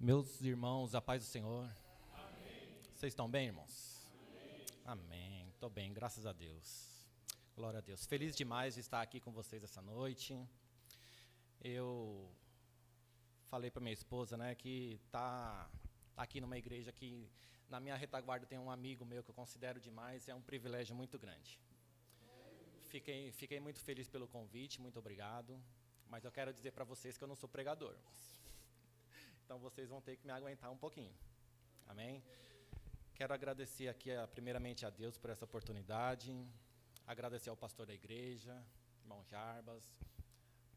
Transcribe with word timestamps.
Meus 0.00 0.40
irmãos, 0.42 0.94
a 0.94 1.00
paz 1.00 1.24
do 1.24 1.26
Senhor. 1.26 1.68
Amém. 2.14 2.78
Vocês 2.94 3.10
estão 3.10 3.28
bem, 3.28 3.48
irmãos? 3.48 4.08
Amém. 4.84 5.48
Estou 5.48 5.68
bem, 5.68 5.92
graças 5.92 6.24
a 6.24 6.32
Deus. 6.32 7.04
Glória 7.56 7.78
a 7.78 7.80
Deus. 7.80 8.06
Feliz 8.06 8.36
demais 8.36 8.74
de 8.74 8.80
estar 8.80 9.02
aqui 9.02 9.18
com 9.18 9.32
vocês 9.32 9.64
essa 9.64 9.82
noite. 9.82 10.38
Eu 11.60 12.32
falei 13.48 13.72
para 13.72 13.80
minha 13.80 13.92
esposa, 13.92 14.36
né, 14.36 14.54
que 14.54 15.00
tá, 15.10 15.68
tá 16.14 16.22
aqui 16.22 16.40
numa 16.40 16.56
igreja 16.56 16.92
que 16.92 17.28
na 17.68 17.80
minha 17.80 17.96
retaguarda 17.96 18.46
tem 18.46 18.56
um 18.56 18.70
amigo 18.70 19.04
meu 19.04 19.24
que 19.24 19.30
eu 19.30 19.34
considero 19.34 19.80
demais, 19.80 20.28
é 20.28 20.34
um 20.34 20.40
privilégio 20.40 20.94
muito 20.94 21.18
grande. 21.18 21.58
Fiquei, 22.84 23.32
fiquei 23.32 23.58
muito 23.58 23.80
feliz 23.80 24.08
pelo 24.08 24.28
convite, 24.28 24.80
muito 24.80 25.00
obrigado. 25.00 25.60
Mas 26.08 26.24
eu 26.24 26.30
quero 26.30 26.52
dizer 26.52 26.70
para 26.70 26.84
vocês 26.84 27.18
que 27.18 27.24
eu 27.24 27.28
não 27.28 27.34
sou 27.34 27.48
pregador. 27.48 27.96
Então 29.48 29.58
vocês 29.58 29.88
vão 29.88 30.02
ter 30.02 30.14
que 30.18 30.26
me 30.26 30.32
aguentar 30.32 30.70
um 30.70 30.76
pouquinho. 30.76 31.14
Amém? 31.86 32.22
Quero 33.14 33.32
agradecer 33.32 33.88
aqui, 33.88 34.10
primeiramente, 34.30 34.84
a 34.84 34.90
Deus 34.90 35.16
por 35.16 35.30
essa 35.30 35.46
oportunidade. 35.46 36.30
Agradecer 37.06 37.48
ao 37.48 37.56
pastor 37.56 37.86
da 37.86 37.94
igreja, 37.94 38.62
irmão 39.00 39.24
Jarbas, 39.24 39.90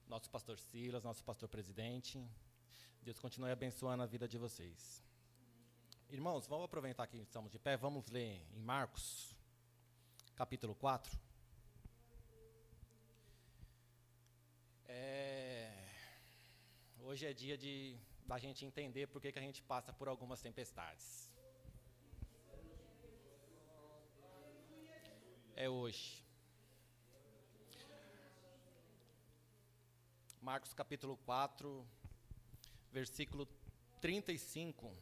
nosso 0.08 0.30
pastor 0.30 0.58
Silas, 0.58 1.04
nosso 1.04 1.22
pastor 1.22 1.50
presidente. 1.50 2.26
Deus 3.02 3.20
continue 3.20 3.52
abençoando 3.52 4.04
a 4.04 4.06
vida 4.06 4.26
de 4.26 4.38
vocês. 4.38 5.04
Irmãos, 6.10 6.48
vamos 6.48 6.64
aproveitar 6.64 7.08
que 7.08 7.18
estamos 7.18 7.52
de 7.52 7.60
pé, 7.60 7.76
vamos 7.76 8.08
ler 8.08 8.42
em 8.54 8.62
Marcos, 8.62 9.36
capítulo 10.34 10.74
4. 10.76 11.20
É, 14.88 15.90
hoje 17.02 17.26
é 17.26 17.34
dia 17.34 17.58
de 17.58 18.00
da 18.32 18.38
gente 18.38 18.66
entender 18.66 19.08
por 19.08 19.22
que, 19.22 19.30
que 19.30 19.40
a 19.40 19.42
gente 19.42 19.62
passa 19.62 19.92
por 19.92 20.08
algumas 20.08 20.40
tempestades. 20.42 21.30
É 25.54 25.70
hoje. 25.70 26.26
Marcos 30.40 30.74
capítulo 30.74 31.18
4, 31.26 31.86
versículo 32.90 33.46
35. 34.00 34.96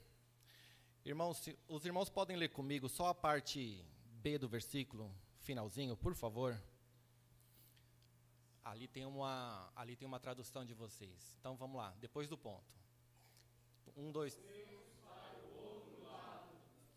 Irmãos, 1.06 1.48
os 1.68 1.86
irmãos 1.86 2.10
podem 2.10 2.36
ler 2.36 2.50
comigo 2.50 2.90
só 2.90 3.10
a 3.10 3.14
parte 3.14 3.86
B 4.24 4.40
do 4.40 4.50
versículo, 4.50 5.16
finalzinho, 5.42 5.96
por 5.96 6.16
favor. 6.16 6.60
Ali 8.64 8.88
tem 8.88 9.06
uma, 9.06 9.72
ali 9.76 9.96
tem 9.96 10.08
uma 10.08 10.20
tradução 10.20 10.66
de 10.66 10.74
vocês. 10.74 11.38
Então 11.40 11.56
vamos 11.56 11.78
lá, 11.78 11.96
depois 12.00 12.28
do 12.28 12.36
ponto. 12.36 12.79
Um, 14.00 14.12
dois. 14.14 14.40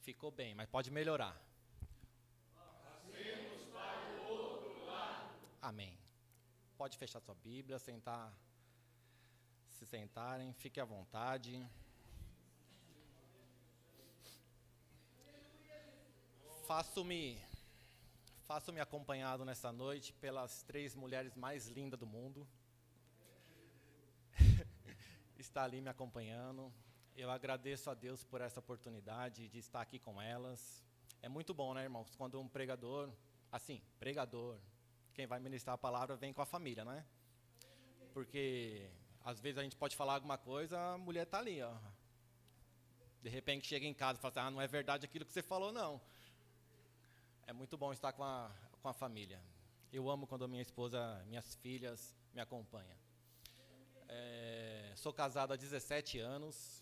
Ficou 0.03 0.31
bem, 0.31 0.55
mas 0.55 0.69
pode 0.69 0.89
melhorar. 0.91 1.37
Amém. 5.61 5.99
Pode 6.77 6.97
fechar 6.97 7.21
sua 7.21 7.35
Bíblia, 7.35 7.79
sentar, 7.79 8.33
se 9.69 9.85
sentarem, 9.85 10.53
fique 10.55 10.81
à 10.81 10.85
vontade. 10.85 11.69
Faço-me 16.67 17.41
faço-me 18.47 18.81
acompanhado 18.81 19.45
nessa 19.45 19.73
noite 19.73 20.13
pelas 20.15 20.63
três 20.63 20.95
mulheres 20.95 21.35
mais 21.35 21.67
lindas 21.69 21.99
do 21.99 22.07
mundo. 22.07 22.47
Está 25.39 25.65
ali 25.65 25.81
me 25.81 25.89
acompanhando. 25.89 26.73
Eu 27.15 27.31
agradeço 27.31 27.91
a 27.91 27.95
Deus 27.95 28.25
por 28.25 28.41
essa 28.41 28.59
oportunidade 28.59 29.47
de 29.47 29.59
estar 29.59 29.83
aqui 29.83 29.99
com 29.99 30.21
elas. 30.21 30.83
É 31.21 31.29
muito 31.29 31.53
bom, 31.53 31.75
né, 31.75 31.83
irmãos, 31.83 32.15
quando 32.17 32.41
um 32.41 32.49
pregador, 32.49 33.11
assim, 33.51 33.83
pregador, 33.99 34.59
quem 35.13 35.27
vai 35.27 35.39
ministrar 35.39 35.75
a 35.75 35.79
palavra 35.79 36.17
vem 36.17 36.33
com 36.33 36.41
a 36.41 36.47
família, 36.47 36.87
né? 36.87 37.05
Porque 38.15 38.89
às 39.23 39.39
vezes 39.41 39.59
a 39.59 39.63
gente 39.63 39.77
pode 39.77 39.95
falar 39.95 40.15
alguma 40.15 40.39
coisa, 40.39 40.79
a 40.79 40.99
mulher 40.99 41.25
está 41.25 41.39
ali, 41.39 41.63
ó. 41.63 41.77
De 43.21 43.29
repente 43.29 43.67
chega 43.67 43.85
em 43.85 43.95
casa 43.95 44.19
e 44.19 44.23
fala 44.23 44.33
assim, 44.33 44.49
ah, 44.49 44.51
não 44.51 44.61
é 44.61 44.67
verdade 44.67 45.05
aquilo 45.05 45.27
que 45.27 45.33
você 45.33 45.43
falou, 45.43 45.71
não. 45.71 46.01
É 47.47 47.53
muito 47.53 47.77
bom 47.77 47.93
estar 47.93 48.15
com 48.15 48.25
a, 48.25 48.51
com 48.81 48.89
a 48.89 48.95
família. 48.95 49.39
Eu 49.93 50.09
amo 50.09 50.27
quando 50.27 50.47
a 50.47 50.49
minha 50.49 50.63
esposa, 50.63 51.23
minhas 51.27 51.55
filhas 51.57 52.17
me 52.33 52.41
acompanham. 52.41 52.97
É, 54.09 54.93
sou 54.97 55.13
casado 55.13 55.53
há 55.53 55.57
17 55.57 56.19
anos, 56.19 56.82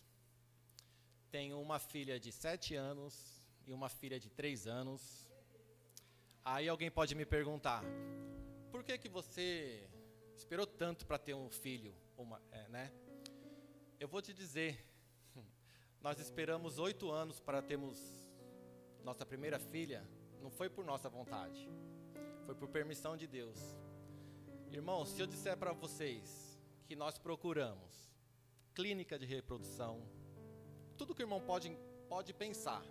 tenho 1.31 1.61
uma 1.61 1.79
filha 1.79 2.19
de 2.19 2.33
7 2.33 2.75
anos 2.75 3.41
e 3.67 3.73
uma 3.73 3.89
filha 3.89 4.19
de 4.19 4.29
3 4.29 4.67
anos. 4.67 5.31
Aí 6.45 6.69
alguém 6.69 6.91
pode 6.91 7.15
me 7.15 7.25
perguntar, 7.25 7.85
por 8.71 8.83
que 8.83 8.99
que 8.99 9.09
você 9.09 9.89
esperou 10.35 10.67
tanto 10.67 11.07
para 11.07 11.19
ter 11.19 11.35
um 11.35 11.49
filho? 11.51 11.95
Uma, 12.17 12.43
é, 12.51 12.69
né? 12.69 12.93
Eu 13.99 14.09
vou 14.09 14.21
te 14.21 14.33
dizer, 14.33 14.85
nós 16.01 16.19
esperamos 16.19 16.79
oito 16.79 17.11
anos 17.11 17.39
para 17.39 17.63
termos 17.63 17.99
nossa 19.05 19.25
primeira 19.25 19.59
filha. 19.59 20.05
Não 20.41 20.51
foi 20.51 20.69
por 20.69 20.85
nossa 20.85 21.09
vontade, 21.09 21.69
foi 22.47 22.55
por 22.55 22.69
permissão 22.69 23.17
de 23.17 23.27
Deus. 23.27 23.59
Irmãos, 24.71 25.11
se 25.11 25.21
eu 25.21 25.27
disser 25.27 25.57
para 25.57 25.73
vocês 25.73 26.59
que 26.87 26.97
nós 26.97 27.19
procuramos 27.19 28.11
clínica 28.75 29.19
de 29.19 29.27
reprodução, 29.27 30.03
tudo 31.01 31.15
que 31.15 31.23
o 31.23 31.25
irmão 31.25 31.41
pode, 31.41 31.75
pode 32.11 32.35
pensar 32.35 32.85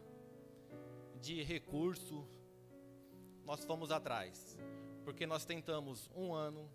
de 1.21 1.43
recurso, 1.43 2.27
nós 3.45 3.63
fomos 3.63 3.91
atrás. 3.91 4.57
Porque 5.03 5.27
nós 5.27 5.45
tentamos 5.45 6.09
um 6.15 6.33
ano, 6.33 6.67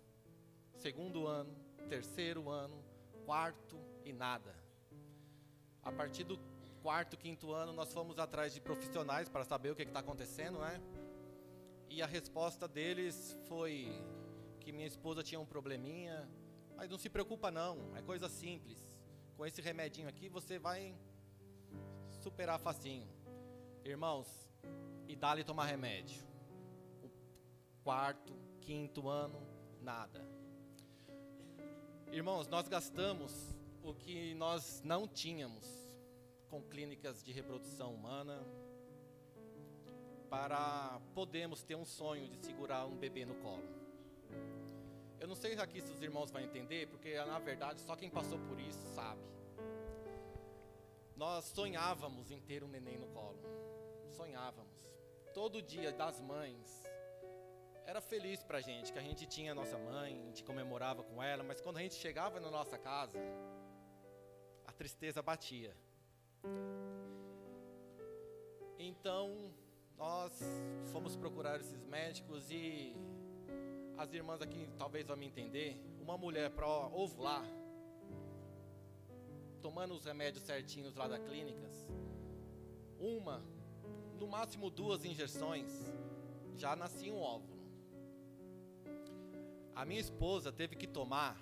segundo 0.77 1.27
ano, 1.27 1.53
terceiro 1.89 2.49
ano, 2.49 2.81
quarto 3.25 3.77
e 4.05 4.13
nada. 4.13 4.55
A 5.83 5.91
partir 5.91 6.23
do 6.23 6.39
quarto, 6.81 7.17
quinto 7.17 7.51
ano, 7.51 7.73
nós 7.73 7.91
fomos 7.91 8.17
atrás 8.17 8.53
de 8.53 8.61
profissionais 8.61 9.27
para 9.27 9.43
saber 9.43 9.71
o 9.71 9.75
que 9.75 9.83
está 9.83 9.99
acontecendo, 9.99 10.59
né? 10.59 10.81
E 11.89 12.01
a 12.01 12.05
resposta 12.05 12.65
deles 12.65 13.37
foi 13.49 13.91
que 14.61 14.71
minha 14.71 14.87
esposa 14.87 15.21
tinha 15.21 15.41
um 15.41 15.45
probleminha, 15.45 16.29
mas 16.77 16.89
não 16.89 16.97
se 16.97 17.09
preocupa 17.09 17.51
não, 17.51 17.93
é 17.93 18.01
coisa 18.01 18.29
simples. 18.29 18.79
Com 19.35 19.45
esse 19.45 19.61
remedinho 19.61 20.07
aqui 20.07 20.29
você 20.29 20.57
vai 20.57 20.95
superar 22.25 22.57
facinho. 22.57 23.07
Irmãos, 23.83 24.49
e 25.07 25.15
dá-lhe 25.15 25.43
tomar 25.43 25.65
remédio. 25.65 26.25
O 27.03 27.09
quarto, 27.83 28.33
quinto 28.61 29.07
ano, 29.07 29.39
nada. 29.79 30.27
Irmãos, 32.11 32.47
nós 32.47 32.67
gastamos 32.67 33.55
o 33.83 33.93
que 33.93 34.33
nós 34.33 34.81
não 34.83 35.07
tínhamos 35.07 35.67
com 36.49 36.63
clínicas 36.63 37.21
de 37.21 37.31
reprodução 37.31 37.93
humana 37.93 38.43
para 40.27 40.99
podermos 41.13 41.61
ter 41.61 41.75
um 41.75 41.85
sonho 41.85 42.27
de 42.27 42.43
segurar 42.43 42.87
um 42.87 42.97
bebê 42.97 43.23
no 43.23 43.35
colo. 43.35 43.69
Eu 45.19 45.27
não 45.27 45.35
sei 45.35 45.53
aqui 45.59 45.79
se 45.79 45.91
os 45.91 46.01
irmãos 46.01 46.31
vão 46.31 46.41
entender, 46.41 46.87
porque 46.87 47.23
na 47.23 47.37
verdade 47.37 47.79
só 47.81 47.95
quem 47.95 48.09
passou 48.09 48.39
por 48.39 48.59
isso 48.59 48.83
sabe. 48.95 49.21
Nós 51.15 51.45
sonhávamos 51.45 52.29
em 52.29 52.41
ter 52.41 52.63
um 52.63 52.67
neném 52.67 52.97
no 52.97 53.07
colo. 53.07 53.39
Sonhávamos. 54.11 54.85
Todo 55.33 55.61
dia 55.61 55.91
das 55.91 56.19
mães. 56.19 56.83
Era 57.85 58.01
feliz 58.01 58.43
pra 58.43 58.59
gente 58.59 58.91
que 58.91 58.99
a 58.99 59.01
gente 59.01 59.25
tinha 59.25 59.51
a 59.51 59.55
nossa 59.55 59.77
mãe, 59.77 60.19
a 60.19 60.25
gente 60.25 60.43
comemorava 60.43 61.03
com 61.03 61.21
ela, 61.21 61.43
mas 61.43 61.61
quando 61.61 61.77
a 61.77 61.81
gente 61.81 61.95
chegava 61.95 62.39
na 62.39 62.49
nossa 62.49 62.77
casa, 62.77 63.17
a 64.65 64.71
tristeza 64.71 65.21
batia. 65.21 65.75
Então, 68.77 69.53
nós 69.95 70.41
fomos 70.91 71.15
procurar 71.15 71.59
esses 71.59 71.85
médicos 71.85 72.49
e 72.49 72.93
as 73.97 74.11
irmãs 74.13 74.41
aqui 74.41 74.67
talvez 74.77 75.05
vão 75.05 75.15
me 75.15 75.27
entender. 75.27 75.79
Uma 76.01 76.17
mulher 76.17 76.49
para 76.49 76.67
ovular 76.67 77.45
tomando 79.65 79.95
os 79.95 80.05
remédios 80.05 80.43
certinhos 80.43 80.93
lá 80.93 81.07
da 81.07 81.17
clínicas, 81.17 81.89
uma, 82.99 83.43
no 84.19 84.27
máximo 84.27 84.69
duas 84.69 85.03
injeções, 85.03 85.91
já 86.55 86.75
nascia 86.75 87.11
um 87.11 87.19
óvulo. 87.19 87.65
A 89.73 89.83
minha 89.83 89.99
esposa 89.99 90.51
teve 90.51 90.75
que 90.75 90.85
tomar 90.85 91.35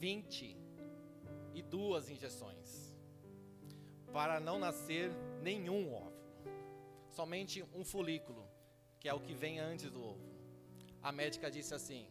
22 0.00 2.10
injeções 2.10 2.92
para 4.12 4.40
não 4.40 4.58
nascer 4.58 5.12
nenhum 5.40 5.94
óvulo, 5.94 6.26
somente 7.08 7.64
um 7.72 7.84
folículo, 7.84 8.50
que 8.98 9.08
é 9.08 9.14
o 9.14 9.20
que 9.20 9.32
vem 9.32 9.60
antes 9.60 9.88
do 9.92 10.02
óvulo. 10.02 10.34
A 11.00 11.12
médica 11.12 11.48
disse 11.48 11.72
assim: 11.72 12.08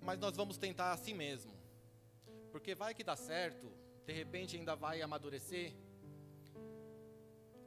Mas 0.00 0.18
nós 0.18 0.34
vamos 0.34 0.56
tentar 0.56 0.92
assim 0.92 1.12
mesmo, 1.12 1.52
porque 2.50 2.74
vai 2.74 2.94
que 2.94 3.04
dá 3.04 3.14
certo 3.14 3.84
de 4.06 4.12
repente 4.12 4.56
ainda 4.56 4.76
vai 4.76 5.02
amadurecer. 5.02 5.72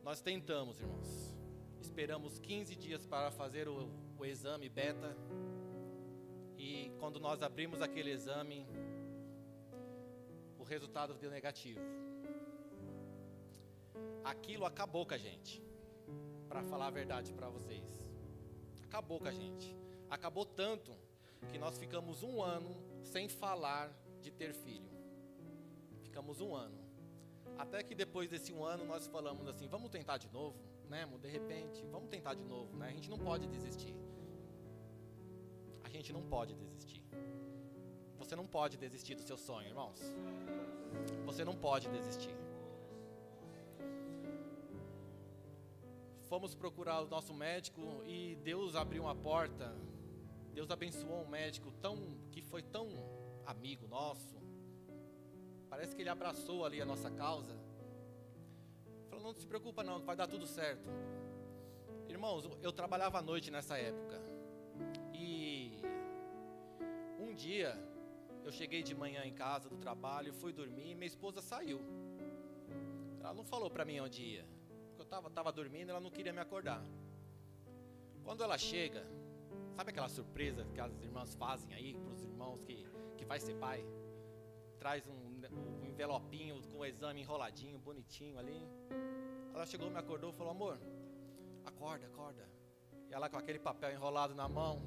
Nós 0.01 0.21
tentamos, 0.21 0.79
irmãos. 0.79 1.35
Esperamos 1.81 2.39
15 2.39 2.75
dias 2.77 3.05
para 3.05 3.29
fazer 3.29 3.67
o, 3.67 3.89
o 4.17 4.25
exame 4.25 4.69
beta. 4.69 5.15
E 6.57 6.91
quando 6.97 7.19
nós 7.19 7.43
abrimos 7.43 7.81
aquele 7.81 8.11
exame, 8.11 8.65
o 10.57 10.63
resultado 10.63 11.13
deu 11.13 11.29
negativo. 11.29 11.81
Aquilo 14.23 14.65
acabou 14.65 15.05
com 15.05 15.13
a 15.13 15.17
gente. 15.17 15.61
Para 16.47 16.63
falar 16.63 16.87
a 16.87 16.91
verdade 16.91 17.33
para 17.33 17.49
vocês. 17.49 17.85
Acabou 18.85 19.19
com 19.19 19.27
a 19.27 19.33
gente. 19.33 19.75
Acabou 20.09 20.45
tanto 20.45 20.95
que 21.51 21.57
nós 21.57 21.77
ficamos 21.77 22.23
um 22.23 22.41
ano 22.41 22.73
sem 23.03 23.27
falar 23.27 23.93
de 24.21 24.31
ter 24.31 24.53
filho. 24.53 24.88
Ficamos 26.19 26.41
um 26.41 26.53
ano. 26.53 26.77
Até 27.57 27.81
que 27.81 27.95
depois 27.95 28.29
desse 28.29 28.51
um 28.51 28.61
ano 28.65 28.83
nós 28.83 29.07
falamos 29.07 29.47
assim, 29.47 29.69
vamos 29.69 29.89
tentar 29.89 30.17
de 30.17 30.27
novo, 30.29 30.59
né? 30.89 31.07
De 31.21 31.29
repente, 31.29 31.85
vamos 31.85 32.09
tentar 32.09 32.33
de 32.33 32.43
novo, 32.43 32.75
né? 32.75 32.89
A 32.89 32.91
gente 32.91 33.09
não 33.09 33.17
pode 33.17 33.47
desistir. 33.47 33.95
A 35.81 35.89
gente 35.89 36.11
não 36.11 36.21
pode 36.21 36.53
desistir. 36.55 37.01
Você 38.17 38.35
não 38.35 38.45
pode 38.45 38.75
desistir 38.75 39.15
do 39.15 39.21
seu 39.21 39.37
sonho, 39.37 39.69
irmãos. 39.69 39.97
Você 41.25 41.45
não 41.45 41.55
pode 41.55 41.87
desistir. 41.87 42.35
Fomos 46.27 46.53
procurar 46.53 46.99
o 47.01 47.07
nosso 47.07 47.33
médico 47.33 48.03
e 48.05 48.35
Deus 48.43 48.75
abriu 48.75 49.03
uma 49.03 49.15
porta. 49.15 49.73
Deus 50.53 50.69
abençoou 50.69 51.23
um 51.23 51.29
médico 51.29 51.71
tão 51.81 51.95
que 52.29 52.41
foi 52.41 52.61
tão 52.61 52.89
amigo 53.45 53.87
nosso. 53.87 54.38
Parece 55.69 55.95
que 55.95 56.01
ele 56.01 56.09
abraçou 56.09 56.65
ali 56.65 56.81
a 56.81 56.85
nossa 56.85 57.09
causa. 57.11 57.55
Falou: 59.09 59.23
"Não 59.23 59.33
se 59.33 59.45
preocupa 59.45 59.83
não, 59.83 60.01
vai 60.01 60.15
dar 60.15 60.27
tudo 60.27 60.47
certo". 60.47 60.89
Irmãos, 62.07 62.49
eu 62.61 62.71
trabalhava 62.71 63.19
à 63.19 63.21
noite 63.21 63.51
nessa 63.51 63.77
época. 63.77 64.19
E 65.13 65.79
um 67.19 67.33
dia 67.33 67.77
eu 68.43 68.51
cheguei 68.51 68.81
de 68.81 68.95
manhã 68.95 69.23
em 69.25 69.33
casa 69.33 69.69
do 69.69 69.77
trabalho, 69.77 70.33
fui 70.33 70.51
dormir 70.51 70.91
e 70.91 70.95
minha 70.95 71.07
esposa 71.07 71.41
saiu. 71.41 71.79
Ela 73.19 73.33
não 73.33 73.43
falou 73.43 73.69
para 73.69 73.85
mim 73.85 73.99
onde 73.99 74.23
ia. 74.23 74.45
Eu 74.97 75.03
estava 75.03 75.29
tava 75.29 75.51
dormindo, 75.51 75.89
ela 75.91 75.99
não 75.99 76.09
queria 76.09 76.33
me 76.33 76.39
acordar. 76.39 76.83
Quando 78.23 78.43
ela 78.43 78.57
chega, 78.57 79.05
sabe 79.75 79.91
aquela 79.91 80.09
surpresa 80.09 80.65
que 80.73 80.79
as 80.79 80.99
irmãs 81.01 81.35
fazem 81.35 81.73
aí 81.73 81.93
para 81.93 82.11
os 82.11 82.23
irmãos 82.23 82.63
que, 82.63 82.85
que 83.17 83.25
vai 83.25 83.39
ser 83.39 83.55
pai? 83.55 83.85
Traz 84.77 85.07
um, 85.07 85.38
envelopinho 85.99 86.61
com 86.71 86.77
o 86.77 86.85
exame 86.85 87.19
enroladinho, 87.21 87.77
bonitinho 87.77 88.39
ali. 88.39 88.65
Ela 89.53 89.65
chegou, 89.65 89.89
me 89.89 89.97
acordou 89.97 90.29
e 90.29 90.33
falou: 90.33 90.51
Amor, 90.51 90.79
acorda, 91.65 92.07
acorda. 92.07 92.49
E 93.09 93.13
ela 93.13 93.29
com 93.29 93.35
aquele 93.35 93.59
papel 93.59 93.91
enrolado 93.91 94.33
na 94.33 94.47
mão. 94.47 94.81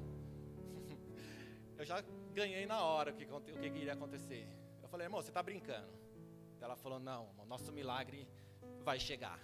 eu 1.77 1.85
já 1.85 2.01
ganhei 2.33 2.65
na 2.65 2.81
hora 2.81 3.11
o 3.11 3.15
que, 3.15 3.25
o 3.25 3.41
que 3.59 3.67
iria 3.67 3.93
acontecer. 3.93 4.47
Eu 4.81 4.89
falei, 4.89 5.05
irmão, 5.05 5.21
você 5.21 5.29
está 5.29 5.43
brincando. 5.43 5.93
Ela 6.59 6.75
falou, 6.75 6.99
não, 6.99 7.29
nosso 7.45 7.71
milagre 7.71 8.27
vai 8.83 8.99
chegar. 8.99 9.39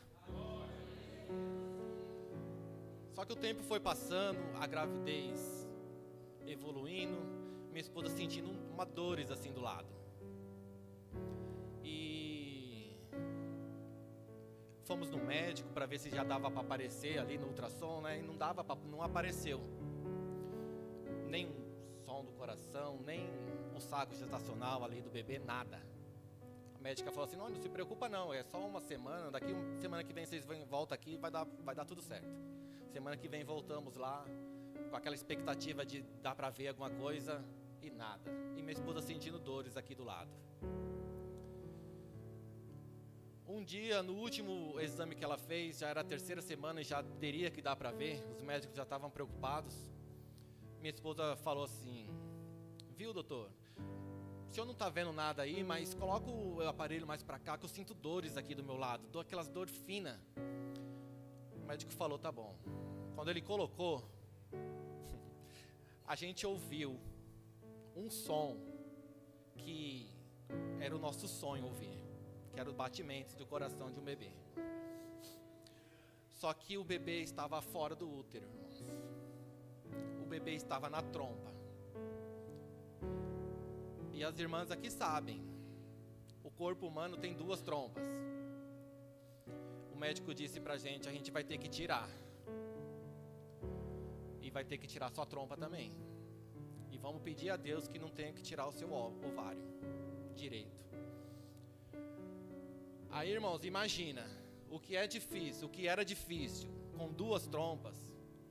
Só 3.13 3.25
que 3.25 3.33
o 3.33 3.35
tempo 3.35 3.61
foi 3.63 3.79
passando, 3.79 4.39
a 4.59 4.65
gravidez 4.65 5.69
evoluindo, 6.47 7.19
minha 7.69 7.81
esposa 7.81 8.09
sentindo 8.09 8.49
uma 8.73 8.85
dores 8.85 9.29
assim 9.29 9.51
do 9.51 9.59
lado. 9.59 9.98
Fomos 14.89 15.11
no 15.11 15.19
médico 15.19 15.69
para 15.69 15.85
ver 15.85 15.99
se 15.99 16.09
já 16.09 16.23
dava 16.23 16.49
para 16.49 16.61
aparecer 16.61 17.19
ali 17.19 17.37
no 17.37 17.45
ultrassom, 17.45 18.01
né? 18.01 18.17
E 18.17 18.23
não 18.23 18.35
dava, 18.35 18.65
não 18.89 19.03
apareceu. 19.03 19.61
Nem 21.27 21.45
o 21.45 21.93
som 22.03 22.25
do 22.25 22.31
coração, 22.31 22.99
nem 23.05 23.29
o 23.75 23.79
saco 23.79 24.15
gestacional 24.15 24.83
ali 24.83 24.99
do 24.99 25.11
bebê, 25.11 25.37
nada. 25.37 25.79
A 26.73 26.79
médica 26.79 27.11
falou 27.11 27.25
assim: 27.27 27.37
não, 27.37 27.49
não 27.49 27.61
se 27.61 27.69
preocupa 27.69 28.09
não, 28.09 28.33
é 28.33 28.41
só 28.41 28.57
uma 28.65 28.81
semana. 28.81 29.29
Daqui 29.29 29.51
uma 29.53 29.79
semana 29.79 30.03
que 30.03 30.11
vem 30.11 30.25
vocês 30.25 30.43
vêm, 30.43 30.65
volta 30.65 30.95
aqui, 30.95 31.17
vai 31.17 31.29
dar, 31.29 31.45
vai 31.63 31.75
dar 31.75 31.85
tudo 31.85 32.01
certo. 32.01 32.27
Semana 32.91 33.15
que 33.15 33.27
vem 33.27 33.43
voltamos 33.43 33.95
lá 33.95 34.25
com 34.89 34.95
aquela 34.95 35.13
expectativa 35.13 35.85
de 35.85 36.01
dar 36.23 36.33
para 36.33 36.49
ver 36.49 36.69
alguma 36.69 36.89
coisa 36.89 37.45
e 37.79 37.91
nada. 37.91 38.31
E 38.57 38.61
minha 38.63 38.73
esposa 38.73 39.03
sentindo 39.03 39.37
dores 39.37 39.77
aqui 39.77 39.93
do 39.93 40.03
lado. 40.03 40.31
Um 43.51 43.63
dia, 43.63 44.03
no 44.03 44.13
último 44.13 44.79
exame 44.79 45.15
que 45.15 45.23
ela 45.23 45.35
fez, 45.35 45.79
já 45.79 45.87
era 45.87 46.01
a 46.01 46.03
terceira 46.03 46.39
semana 46.39 46.81
e 46.81 46.83
já 46.83 47.01
teria 47.19 47.49
que 47.49 47.63
dar 47.63 47.75
para 47.75 47.89
ver. 47.89 48.23
Os 48.31 48.43
médicos 48.43 48.75
já 48.75 48.83
estavam 48.83 49.09
preocupados. 49.09 49.75
Minha 50.79 50.91
esposa 50.91 51.35
falou 51.37 51.63
assim: 51.63 52.07
Viu, 52.95 53.11
doutor? 53.11 53.49
O 54.47 54.53
senhor 54.53 54.67
não 54.67 54.73
está 54.73 54.87
vendo 54.87 55.11
nada 55.11 55.41
aí, 55.41 55.63
mas 55.63 55.95
coloca 55.95 56.29
o 56.29 56.61
aparelho 56.61 57.07
mais 57.07 57.23
para 57.23 57.39
cá 57.39 57.57
que 57.57 57.65
eu 57.65 57.69
sinto 57.69 57.95
dores 57.95 58.37
aqui 58.37 58.53
do 58.53 58.63
meu 58.63 58.77
lado, 58.77 59.07
dou 59.07 59.19
aquelas 59.19 59.49
dores 59.49 59.75
finas. 59.75 60.19
O 61.51 61.65
médico 61.65 61.91
falou: 61.91 62.19
Tá 62.19 62.31
bom. 62.31 62.55
Quando 63.15 63.29
ele 63.31 63.41
colocou, 63.41 64.07
a 66.05 66.15
gente 66.15 66.45
ouviu 66.45 66.99
um 67.95 68.11
som 68.11 68.57
que 69.57 70.07
era 70.79 70.95
o 70.95 70.99
nosso 70.99 71.27
sonho 71.27 71.65
ouvir, 71.65 71.98
que 72.59 72.61
era 72.61 72.69
os 72.69 72.75
batimentos 72.75 73.35
do 73.35 73.45
coração 73.45 73.89
de 73.89 73.97
um 73.97 74.03
bebê. 74.03 74.29
Só 76.27 76.53
que 76.53 76.77
o 76.77 76.83
bebê 76.83 77.21
estava 77.21 77.61
fora 77.61 77.95
do 77.95 78.05
útero, 78.05 78.45
irmãos. 78.45 78.83
O 80.21 80.25
bebê 80.25 80.55
estava 80.55 80.89
na 80.89 81.01
trompa. 81.01 81.53
E 84.11 84.21
as 84.25 84.37
irmãs 84.37 84.71
aqui 84.71 84.91
sabem, 84.91 85.41
o 86.43 86.51
corpo 86.51 86.85
humano 86.85 87.15
tem 87.15 87.33
duas 87.33 87.61
trompas. 87.61 88.03
O 89.93 89.97
médico 89.97 90.33
disse 90.33 90.59
pra 90.59 90.75
gente, 90.75 91.07
a 91.07 91.13
gente 91.13 91.31
vai 91.31 91.45
ter 91.45 91.57
que 91.57 91.69
tirar. 91.69 92.09
E 94.41 94.51
vai 94.51 94.65
ter 94.65 94.77
que 94.77 94.85
tirar 94.85 95.09
sua 95.11 95.25
trompa 95.25 95.55
também. 95.55 95.93
E 96.91 96.97
vamos 96.97 97.21
pedir 97.21 97.51
a 97.51 97.55
Deus 97.55 97.87
que 97.87 97.97
não 97.97 98.09
tenha 98.09 98.33
que 98.33 98.41
tirar 98.41 98.67
o 98.67 98.73
seu 98.73 98.91
ovário 98.91 99.63
direito. 100.35 100.88
Aí, 103.11 103.31
irmãos, 103.31 103.65
imagina 103.65 104.25
o 104.69 104.79
que 104.79 104.95
é 104.95 105.07
difícil, 105.07 105.67
o 105.67 105.69
que 105.69 105.87
era 105.87 106.05
difícil 106.05 106.69
com 106.95 107.11
duas 107.11 107.47
trompas, 107.47 107.97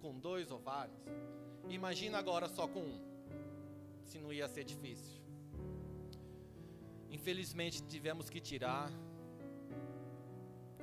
com 0.00 0.18
dois 0.18 0.50
ovários. 0.50 0.98
Imagina 1.68 2.18
agora 2.18 2.48
só 2.48 2.66
com 2.66 2.80
um. 2.80 3.00
Se 4.04 4.18
não 4.18 4.32
ia 4.32 4.48
ser 4.48 4.64
difícil. 4.64 5.20
Infelizmente 7.10 7.82
tivemos 7.82 8.28
que 8.30 8.40
tirar. 8.40 8.90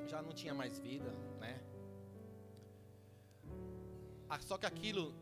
Já 0.07 0.21
não 0.21 0.31
tinha 0.31 0.53
mais 0.53 0.79
vida, 0.79 1.11
né? 1.39 1.59
Ah, 4.29 4.39
só 4.39 4.57
que 4.57 4.65
aquilo 4.65 5.13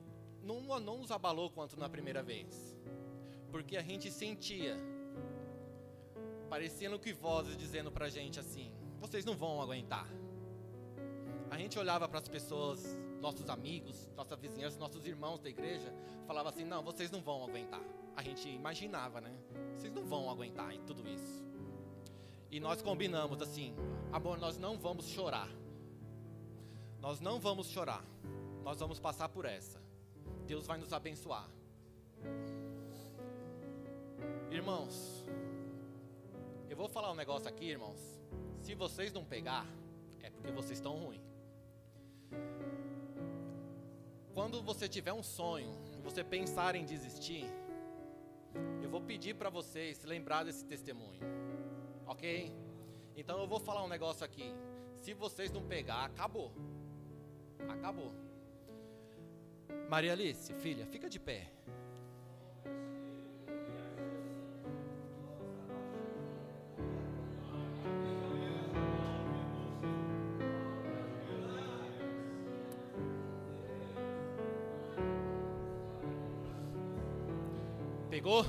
não, 0.44 0.62
não 0.80 0.98
nos 0.98 1.12
abalou 1.12 1.50
quanto 1.50 1.80
na 1.80 1.90
primeira 1.90 2.22
vez. 2.22 2.78
Porque 3.52 3.78
a 3.78 3.82
gente 3.82 4.12
sentia. 4.12 4.78
Parecendo 6.54 7.00
que 7.00 7.12
vozes 7.12 7.58
dizendo 7.58 7.92
pra 7.92 8.10
gente 8.10 8.40
assim: 8.40 8.72
vocês 9.00 9.26
não 9.26 9.36
vão 9.36 9.60
aguentar. 9.60 10.08
A 11.50 11.58
gente 11.58 11.80
olhava 11.80 12.08
para 12.08 12.20
as 12.20 12.28
pessoas, 12.28 12.96
nossos 13.20 13.50
amigos, 13.50 14.08
nossa 14.16 14.36
vizinhança, 14.36 14.78
nossos 14.78 15.04
irmãos 15.08 15.40
da 15.40 15.50
igreja, 15.50 15.92
falava 16.28 16.50
assim: 16.50 16.64
não, 16.64 16.84
vocês 16.84 17.10
não 17.10 17.24
vão 17.24 17.44
aguentar. 17.44 17.82
A 18.16 18.22
gente 18.22 18.48
imaginava, 18.48 19.20
né? 19.20 19.36
Vocês 19.76 19.92
não 19.92 20.06
vão 20.06 20.30
aguentar 20.30 20.72
tudo 20.86 21.10
isso. 21.10 21.44
E 22.52 22.60
nós 22.60 22.84
combinamos 22.84 23.42
assim: 23.42 23.74
amor, 24.12 24.38
nós 24.38 24.56
não 24.56 24.78
vamos 24.78 25.08
chorar. 25.08 25.50
Nós 27.02 27.20
não 27.20 27.40
vamos 27.40 27.66
chorar. 27.66 28.06
Nós 28.64 28.80
vamos 28.80 29.00
passar 29.00 29.28
por 29.28 29.46
essa. 29.46 29.82
Deus 30.46 30.68
vai 30.68 30.78
nos 30.78 30.94
abençoar. 30.94 31.50
Irmãos, 34.52 35.26
eu 36.74 36.78
vou 36.78 36.90
falar 36.90 37.12
um 37.12 37.16
negócio 37.16 37.48
aqui, 37.48 37.66
irmãos. 37.66 38.02
Se 38.60 38.74
vocês 38.74 39.14
não 39.14 39.24
pegar, 39.24 39.64
é 40.24 40.32
porque 40.32 40.52
vocês 40.52 40.80
estão 40.80 40.96
ruins. 40.98 41.22
Quando 44.34 44.60
você 44.64 44.90
tiver 44.90 45.14
um 45.14 45.22
sonho 45.22 45.72
você 46.04 46.24
pensar 46.24 46.76
em 46.76 46.84
desistir, 46.84 47.46
eu 48.82 48.90
vou 48.90 49.02
pedir 49.02 49.36
para 49.36 49.52
vocês 49.52 50.04
lembrar 50.04 50.44
desse 50.46 50.66
testemunho. 50.66 51.22
Ok? 52.08 52.52
Então 53.16 53.40
eu 53.40 53.48
vou 53.48 53.60
falar 53.60 53.84
um 53.84 53.88
negócio 53.88 54.26
aqui. 54.26 54.52
Se 55.00 55.14
vocês 55.14 55.52
não 55.52 55.62
pegar, 55.62 56.06
acabou. 56.06 56.52
Acabou. 57.70 58.12
Maria 59.92 60.14
Alice, 60.14 60.52
filha, 60.56 60.88
fica 60.88 61.08
de 61.08 61.20
pé. 61.20 61.52
Pegou? 78.24 78.46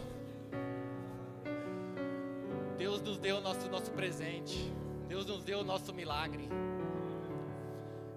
Deus 2.79 3.03
nos 3.03 3.19
deu 3.19 3.39
o 3.39 3.41
nosso, 3.41 3.69
nosso 3.69 3.91
presente. 3.91 4.73
Deus 5.09 5.27
nos 5.27 5.43
deu 5.43 5.59
o 5.59 5.65
nosso 5.65 5.93
milagre. 5.93 6.49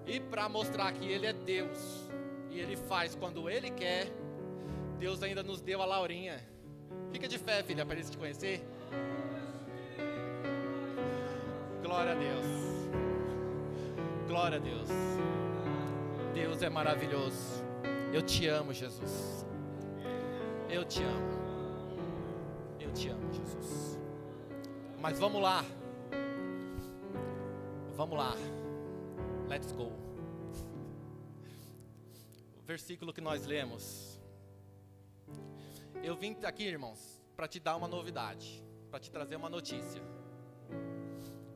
E 0.06 0.20
para 0.20 0.48
mostrar 0.48 0.92
que 0.92 1.04
Ele 1.04 1.26
é 1.26 1.32
Deus 1.32 2.08
e 2.48 2.60
Ele 2.60 2.76
faz 2.76 3.16
quando 3.16 3.50
Ele 3.50 3.72
quer, 3.72 4.06
Deus 5.00 5.20
ainda 5.20 5.42
nos 5.42 5.60
deu 5.60 5.82
a 5.82 5.84
Laurinha. 5.84 6.40
Fica 7.10 7.26
de 7.26 7.38
fé, 7.38 7.60
filha, 7.64 7.84
para 7.84 7.96
eles 7.96 8.08
te 8.08 8.16
conhecer. 8.16 8.64
Glória 11.82 12.12
a 12.12 12.14
Deus. 12.14 12.46
Glória 14.28 14.58
a 14.58 14.60
Deus. 14.60 14.88
Deus 16.32 16.62
é 16.62 16.70
maravilhoso. 16.70 17.64
Eu 18.12 18.22
te 18.22 18.46
amo, 18.46 18.72
Jesus. 18.72 19.44
Eu 20.70 20.84
te 20.84 21.02
amo. 21.02 21.37
Te 22.98 23.10
amo, 23.10 23.32
Jesus. 23.32 23.96
Mas 24.98 25.20
vamos 25.20 25.40
lá. 25.40 25.64
Vamos 27.94 28.18
lá. 28.18 28.34
Let's 29.46 29.70
go. 29.70 29.92
O 32.56 32.62
versículo 32.66 33.12
que 33.12 33.20
nós 33.20 33.46
lemos. 33.46 34.20
Eu 36.02 36.16
vim 36.16 36.36
aqui, 36.42 36.64
irmãos, 36.64 37.22
para 37.36 37.46
te 37.46 37.60
dar 37.60 37.76
uma 37.76 37.86
novidade, 37.86 38.64
para 38.90 38.98
te 38.98 39.12
trazer 39.12 39.36
uma 39.36 39.48
notícia. 39.48 40.02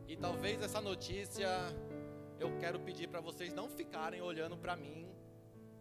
E 0.07 0.17
talvez 0.17 0.63
essa 0.63 0.81
notícia 0.81 1.49
eu 2.39 2.57
quero 2.61 2.79
pedir 2.79 3.09
para 3.09 3.21
vocês 3.21 3.53
não 3.53 3.69
ficarem 3.69 4.23
olhando 4.23 4.57
para 4.57 4.77
mim, 4.77 5.09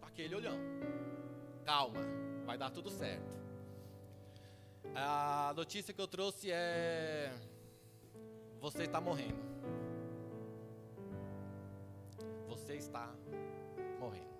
aquele 0.00 0.34
olhão. 0.34 0.58
Calma, 1.64 2.00
vai 2.44 2.58
dar 2.58 2.70
tudo 2.70 2.90
certo. 2.90 3.41
A 4.94 5.54
notícia 5.56 5.94
que 5.94 6.00
eu 6.00 6.06
trouxe 6.06 6.50
é: 6.50 7.32
você 8.60 8.82
está 8.82 9.00
morrendo. 9.00 9.40
Você 12.48 12.74
está 12.74 13.10
morrendo. 13.98 14.32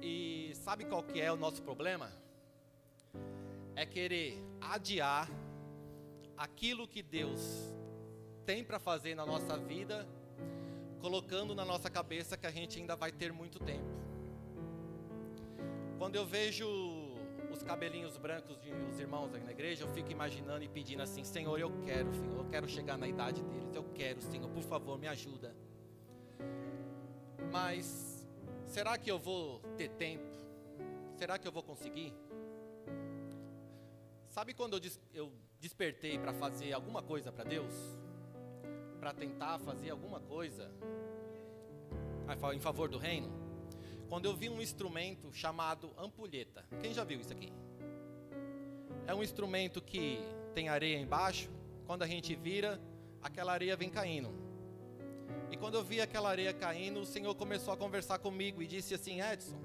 E 0.00 0.52
sabe 0.54 0.86
qual 0.86 1.02
que 1.02 1.20
é 1.20 1.30
o 1.30 1.36
nosso 1.36 1.62
problema? 1.62 2.10
É 3.76 3.84
querer 3.84 4.42
adiar 4.60 5.28
aquilo 6.36 6.88
que 6.88 7.02
Deus 7.02 7.40
tem 8.46 8.64
para 8.64 8.78
fazer 8.78 9.14
na 9.14 9.26
nossa 9.26 9.58
vida, 9.58 10.08
colocando 11.00 11.54
na 11.54 11.64
nossa 11.64 11.90
cabeça 11.90 12.36
que 12.38 12.46
a 12.46 12.50
gente 12.50 12.80
ainda 12.80 12.96
vai 12.96 13.12
ter 13.12 13.32
muito 13.32 13.58
tempo. 13.58 13.84
Quando 15.98 16.16
eu 16.16 16.24
vejo 16.24 16.99
os 17.50 17.62
cabelinhos 17.62 18.16
brancos 18.16 18.56
dos 18.56 18.98
irmãos 18.98 19.34
aqui 19.34 19.44
na 19.44 19.52
igreja, 19.52 19.84
eu 19.84 19.88
fico 19.88 20.10
imaginando 20.10 20.62
e 20.64 20.68
pedindo 20.68 21.02
assim: 21.02 21.24
Senhor, 21.24 21.58
eu 21.58 21.70
quero, 21.84 22.12
Senhor, 22.14 22.38
eu 22.38 22.48
quero 22.50 22.68
chegar 22.68 22.96
na 22.96 23.08
idade 23.08 23.42
deles, 23.42 23.74
eu 23.74 23.84
quero, 23.94 24.20
Senhor, 24.22 24.48
por 24.48 24.62
favor, 24.62 24.98
me 24.98 25.08
ajuda. 25.08 25.54
Mas 27.50 28.26
será 28.66 28.96
que 28.96 29.10
eu 29.10 29.18
vou 29.18 29.60
ter 29.76 29.88
tempo? 29.90 30.30
Será 31.16 31.38
que 31.38 31.46
eu 31.46 31.52
vou 31.52 31.62
conseguir? 31.62 32.14
Sabe 34.28 34.54
quando 34.54 34.74
eu, 34.74 34.80
des 34.80 35.00
eu 35.12 35.32
despertei 35.58 36.18
para 36.18 36.32
fazer 36.32 36.72
alguma 36.72 37.02
coisa 37.02 37.32
para 37.32 37.44
Deus? 37.44 37.74
Para 38.98 39.12
tentar 39.12 39.58
fazer 39.58 39.90
alguma 39.90 40.20
coisa 40.20 40.70
em 42.54 42.60
favor 42.60 42.88
do 42.88 42.96
reino? 42.96 43.39
Quando 44.10 44.24
eu 44.24 44.34
vi 44.34 44.48
um 44.48 44.60
instrumento 44.60 45.32
chamado 45.32 45.92
ampulheta. 45.96 46.66
Quem 46.82 46.92
já 46.92 47.04
viu 47.04 47.20
isso 47.20 47.32
aqui? 47.32 47.52
É 49.06 49.14
um 49.14 49.22
instrumento 49.22 49.80
que 49.80 50.18
tem 50.52 50.68
areia 50.68 50.98
embaixo. 50.98 51.48
Quando 51.86 52.02
a 52.02 52.08
gente 52.08 52.34
vira, 52.34 52.80
aquela 53.22 53.52
areia 53.52 53.76
vem 53.76 53.88
caindo. 53.88 54.30
E 55.48 55.56
quando 55.56 55.76
eu 55.76 55.84
vi 55.84 56.00
aquela 56.00 56.28
areia 56.28 56.52
caindo, 56.52 56.98
o 56.98 57.06
Senhor 57.06 57.32
começou 57.36 57.72
a 57.72 57.76
conversar 57.76 58.18
comigo 58.18 58.60
e 58.60 58.66
disse 58.66 58.94
assim: 58.94 59.20
Edson, 59.20 59.60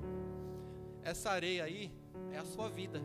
essa 1.04 1.32
areia 1.32 1.64
aí 1.64 1.92
é 2.32 2.38
a 2.38 2.46
sua 2.46 2.70
vida. 2.70 3.02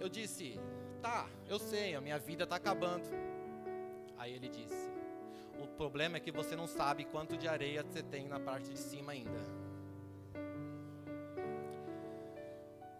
Eu 0.00 0.08
disse: 0.08 0.58
Tá, 1.00 1.28
eu 1.48 1.60
sei, 1.60 1.94
a 1.94 2.00
minha 2.00 2.18
vida 2.18 2.42
está 2.42 2.56
acabando. 2.56 3.04
Aí 4.16 4.32
ele 4.32 4.48
disse: 4.48 4.87
O 5.58 5.66
problema 5.66 6.16
é 6.16 6.20
que 6.20 6.30
você 6.30 6.54
não 6.54 6.66
sabe 6.66 7.04
quanto 7.04 7.36
de 7.36 7.48
areia 7.48 7.82
você 7.82 8.02
tem 8.02 8.28
na 8.28 8.38
parte 8.38 8.70
de 8.70 8.78
cima 8.78 9.12
ainda. 9.12 9.38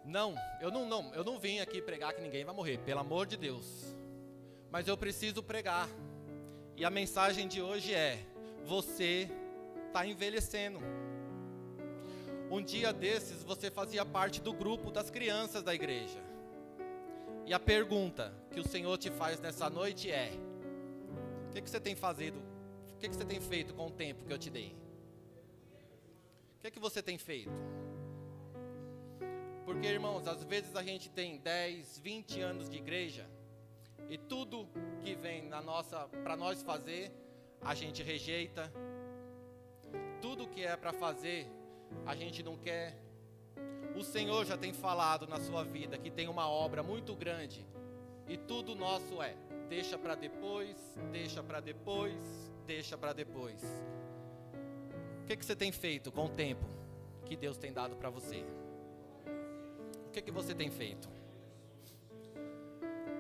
Não, 0.05 0.35
eu 0.61 0.71
não, 0.71 0.87
não, 0.87 1.15
eu 1.15 1.23
não 1.23 1.39
vim 1.39 1.61
aqui 1.61 1.83
pregar 1.83 2.15
que 2.15 2.23
ninguém 2.23 2.45
vai 2.45 2.55
morrer, 2.55 2.79
pelo 2.79 3.01
amor 3.01 3.27
de 3.27 3.37
Deus. 3.37 3.95
Mas 4.71 4.89
eu 4.89 4.97
preciso 4.97 5.43
pregar. 5.43 5.89
E 6.77 6.85
a 6.85 6.91
mensagem 6.91 7.47
de 7.47 7.61
hoje 7.61 7.95
é: 7.95 8.25
você 8.65 9.29
está 9.87 10.07
envelhecendo. 10.07 10.79
Um 12.51 12.63
dia 12.63 12.93
desses 12.93 13.43
você 13.45 13.71
fazia 13.71 14.05
parte 14.05 14.41
do 14.41 14.55
grupo 14.55 14.91
das 14.91 15.11
crianças 15.11 15.63
da 15.63 15.75
igreja. 15.75 16.19
E 17.45 17.53
a 17.53 17.61
pergunta 17.61 18.33
que 18.51 18.61
o 18.61 18.67
Senhor 18.67 18.97
te 18.97 19.11
faz 19.11 19.39
nessa 19.41 19.69
noite 19.69 20.11
é: 20.11 20.33
o 21.49 21.53
que, 21.53 21.61
que 21.61 21.69
você 21.69 21.81
tem 21.81 21.95
feito? 21.95 22.48
O 22.99 23.01
que, 23.01 23.09
que 23.09 23.15
você 23.15 23.25
tem 23.25 23.41
feito 23.41 23.73
com 23.75 23.87
o 23.87 23.91
tempo 23.93 24.25
que 24.25 24.33
eu 24.33 24.39
te 24.39 24.51
dei? 24.51 24.75
O 26.57 26.61
que, 26.61 26.69
que 26.69 26.81
você 26.81 27.01
tem 27.01 27.17
feito? 27.17 27.53
Porque, 29.65 29.87
irmãos, 29.87 30.27
às 30.27 30.43
vezes 30.43 30.75
a 30.75 30.83
gente 30.83 31.09
tem 31.09 31.39
10, 31.39 32.01
20 32.01 32.41
anos 32.41 32.69
de 32.69 32.77
igreja 32.77 33.25
e 34.11 34.19
tudo 34.19 34.69
que 35.01 35.15
vem 35.15 35.47
na 35.47 35.63
nossa 35.63 36.09
para 36.25 36.37
nós 36.37 36.61
fazer, 36.65 37.13
a 37.61 37.73
gente 37.73 38.03
rejeita. 38.03 38.69
Tudo 40.21 40.49
que 40.49 40.65
é 40.65 40.77
para 40.77 40.93
fazer, 40.93 41.47
a 42.05 42.17
gente 42.17 42.43
não 42.43 42.57
quer. 42.57 43.01
O 43.95 44.03
Senhor 44.03 44.45
já 44.45 44.59
tem 44.59 44.73
falado 44.73 45.25
na 45.29 45.39
sua 45.39 45.63
vida 45.63 45.97
que 45.97 46.11
tem 46.11 46.27
uma 46.27 46.51
obra 46.51 46.83
muito 46.83 47.15
grande 47.15 47.65
e 48.27 48.37
tudo 48.37 48.75
nosso 48.75 49.23
é 49.23 49.37
deixa 49.69 49.97
para 49.97 50.17
depois, 50.17 50.77
deixa 51.13 51.45
para 51.45 51.61
depois, 51.61 52.49
deixa 52.69 52.99
para 52.99 53.15
depois. 53.15 53.63
O 55.23 55.27
que, 55.27 55.35
que 55.35 55.45
você 55.45 55.57
tem 55.57 55.73
feito 55.73 56.13
com 56.13 56.27
o 56.27 56.29
tempo 56.29 56.67
que 57.25 57.35
Deus 57.35 57.57
tem 57.57 57.73
dado 57.73 57.97
para 57.97 58.11
você? 58.11 58.45
O 60.07 60.11
que, 60.11 60.21
que 60.21 60.31
você 60.31 60.55
tem 60.55 60.71
feito? 60.71 61.09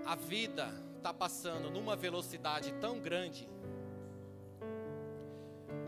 A 0.05 0.14
vida 0.14 0.69
está 0.99 1.14
passando 1.14 1.71
numa 1.71 1.97
velocidade 1.97 2.75
tão 2.75 3.00
grande. 3.00 3.49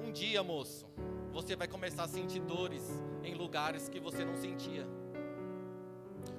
Um 0.03 0.11
dia, 0.11 0.43
moço, 0.43 0.87
você 1.31 1.55
vai 1.55 1.69
começar 1.69 2.05
a 2.05 2.09
sentir 2.09 2.41
dores 2.41 2.89
em 3.23 3.35
lugares 3.35 3.91
que 3.91 4.01
você 4.01 4.25
não 4.25 4.37
sentia. 4.37 4.87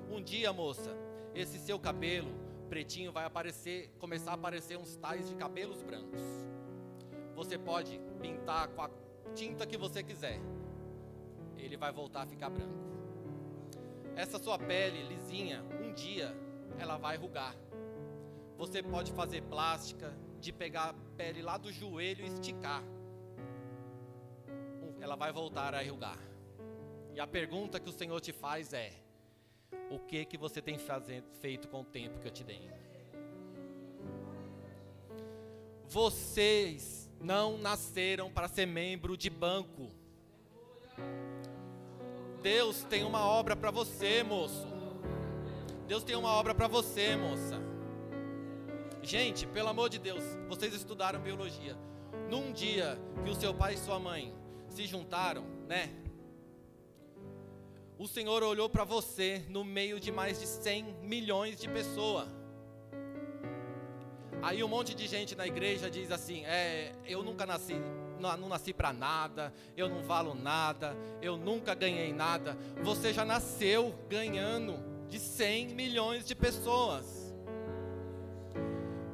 Um 0.10 0.22
dia, 0.22 0.51
moça, 0.51 0.90
esse 1.36 1.60
seu 1.60 1.80
cabelo 1.80 2.32
pretinho 2.68 3.12
vai 3.12 3.25
aparecer, 3.25 3.92
começar 4.00 4.32
a 4.32 4.34
aparecer 4.34 4.75
uns 4.75 4.96
tais 4.96 5.30
de 5.30 5.36
cabelos 5.36 5.84
brancos. 5.84 6.22
Você 7.41 7.57
pode 7.57 8.00
pintar 8.21 8.67
com 8.67 8.83
a 8.83 8.89
tinta 9.33 9.65
que 9.65 9.75
você 9.75 10.03
quiser. 10.03 10.39
Ele 11.57 11.75
vai 11.75 11.91
voltar 11.91 12.21
a 12.21 12.27
ficar 12.27 12.51
branco. 12.51 12.79
Essa 14.15 14.38
sua 14.38 14.60
pele 14.60 15.01
lisinha, 15.01 15.63
um 15.83 15.91
dia 15.91 16.38
ela 16.77 16.98
vai 16.98 17.17
rugar. 17.17 17.55
Você 18.60 18.83
pode 18.83 19.12
fazer 19.13 19.41
plástica, 19.41 20.15
de 20.39 20.53
pegar 20.53 20.89
a 20.89 20.93
pele 21.17 21.41
lá 21.41 21.57
do 21.57 21.71
joelho 21.71 22.24
e 22.24 22.27
esticar. 22.27 22.83
Ela 25.00 25.15
vai 25.15 25.33
voltar 25.33 25.74
a 25.74 25.83
enrugar. 25.83 26.19
E 27.15 27.19
a 27.19 27.25
pergunta 27.25 27.79
que 27.79 27.89
o 27.89 27.91
Senhor 27.91 28.21
te 28.21 28.31
faz 28.31 28.71
é: 28.71 28.93
o 29.89 29.98
que 29.98 30.25
que 30.25 30.38
você 30.38 30.62
tem 30.62 30.77
feito 31.39 31.67
com 31.69 31.81
o 31.81 31.86
tempo 31.86 32.19
que 32.19 32.27
eu 32.27 32.31
te 32.31 32.43
dei? 32.43 32.69
Vocês 35.88 37.11
não 37.22 37.58
nasceram 37.58 38.32
para 38.32 38.48
ser 38.48 38.66
membro 38.66 39.16
de 39.16 39.30
banco. 39.30 39.90
Deus 42.42 42.84
tem 42.84 43.04
uma 43.04 43.25
obra 43.25 43.56
para 43.56 43.72
você, 43.72 44.24
moço. 44.24 44.68
Deus 45.88 46.04
tem 46.04 46.16
uma 46.16 46.32
obra 46.34 46.56
para 46.56 46.68
você, 46.68 47.16
moça. 47.16 47.60
Gente, 49.04 49.46
pelo 49.48 49.70
amor 49.70 49.90
de 49.90 50.00
Deus, 50.00 50.24
vocês 50.48 50.74
estudaram 50.74 51.20
biologia. 51.20 51.78
Num 52.30 52.51
dia 52.51 53.00
que 53.24 53.30
o 53.30 53.36
seu 53.36 53.54
pai 53.54 53.75
e 53.75 53.78
sua 53.78 54.00
mãe 54.00 54.34
se 54.70 54.86
juntaram, 54.86 55.46
né? 55.68 56.01
o 58.01 58.08
Senhor 58.08 58.42
olhou 58.42 58.68
para 58.68 58.84
você 58.84 59.46
no 59.48 59.63
meio 59.63 60.00
de 60.00 60.12
mais 60.12 60.40
de 60.40 60.48
100 60.48 60.86
milhões 61.04 61.62
de 61.62 61.70
pessoas. 61.70 62.28
Aí 64.41 64.63
um 64.63 64.67
monte 64.67 64.95
de 64.95 65.07
gente 65.07 65.36
na 65.36 65.45
igreja 65.45 65.89
diz 65.89 66.12
assim: 66.12 66.43
é, 66.45 66.93
eu 67.05 67.21
nunca 67.24 67.45
nasci, 67.45 67.75
não 68.19 68.50
nasci 68.50 68.74
para 68.74 68.91
nada, 68.91 69.53
eu 69.77 69.88
não 69.88 70.01
valo 70.01 70.33
nada, 70.33 70.98
eu 71.21 71.38
nunca 71.38 71.75
ganhei 71.75 72.12
nada. 72.12 72.57
Você 72.81 73.13
já 73.13 73.24
nasceu 73.24 73.95
ganhando 74.10 74.79
de 75.07 75.19
100 75.19 75.75
milhões 75.75 76.25
de 76.25 76.33
pessoas. 76.33 77.33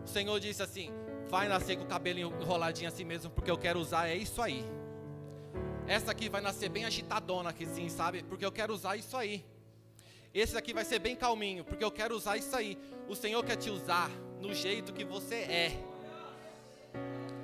O 0.05 0.07
Senhor 0.07 0.39
disse 0.39 0.63
assim: 0.63 0.91
vai 1.29 1.50
nascer 1.50 1.75
com 1.75 1.84
o 1.84 1.88
cabelo 1.88 2.19
enroladinho 2.19 2.88
assim 2.88 3.03
mesmo, 3.03 3.29
porque 3.29 3.51
eu 3.51 3.57
quero 3.57 3.79
usar, 3.79 4.07
é 4.07 4.15
isso 4.15 4.41
aí. 4.41 4.65
Essa 5.86 6.12
aqui 6.12 6.29
vai 6.29 6.41
nascer 6.41 6.69
bem 6.69 6.86
agitadona 6.86 7.50
aqui, 7.50 7.65
sim, 7.65 7.89
sabe? 7.89 8.24
Porque 8.24 8.46
eu 8.46 8.51
quero 8.51 8.74
usar 8.74 8.96
isso 8.96 9.15
aí. 9.15 9.46
Esse 10.34 10.57
aqui 10.57 10.74
vai 10.74 10.86
ser 10.86 11.00
bem 11.00 11.15
calminho, 11.15 11.63
porque 11.63 11.84
eu 11.84 11.91
quero 11.91 12.15
usar 12.15 12.38
isso 12.38 12.55
aí. 12.55 12.77
O 13.07 13.15
Senhor 13.15 13.43
quer 13.43 13.55
te 13.55 13.69
usar 13.69 14.12
no 14.41 14.53
jeito 14.53 14.94
que 14.94 15.03
você 15.03 15.36
é. 15.36 15.72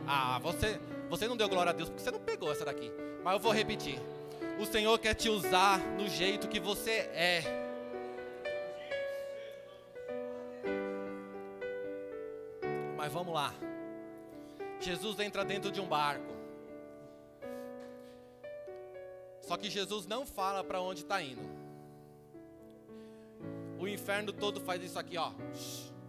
Ah, 0.07 0.39
você, 0.39 0.79
você 1.09 1.27
não 1.27 1.37
deu 1.37 1.47
glória 1.47 1.71
a 1.71 1.73
Deus 1.73 1.89
porque 1.89 2.03
você 2.03 2.11
não 2.11 2.19
pegou 2.19 2.51
essa 2.51 2.65
daqui. 2.65 2.91
Mas 3.23 3.33
eu 3.33 3.39
vou 3.39 3.51
repetir. 3.51 3.99
O 4.59 4.65
Senhor 4.65 4.97
quer 4.99 5.13
te 5.13 5.29
usar 5.29 5.79
no 5.79 6.07
jeito 6.07 6.47
que 6.47 6.59
você 6.59 7.09
é. 7.13 7.43
Mas 12.97 13.11
vamos 13.11 13.33
lá. 13.33 13.53
Jesus 14.79 15.19
entra 15.19 15.43
dentro 15.43 15.71
de 15.71 15.81
um 15.81 15.87
barco. 15.87 16.33
Só 19.41 19.57
que 19.57 19.69
Jesus 19.69 20.05
não 20.07 20.25
fala 20.25 20.63
para 20.63 20.81
onde 20.81 21.01
está 21.01 21.21
indo. 21.21 21.41
O 23.77 23.87
inferno 23.87 24.31
todo 24.31 24.61
faz 24.61 24.81
isso 24.81 24.97
aqui, 24.97 25.17
ó. 25.17 25.31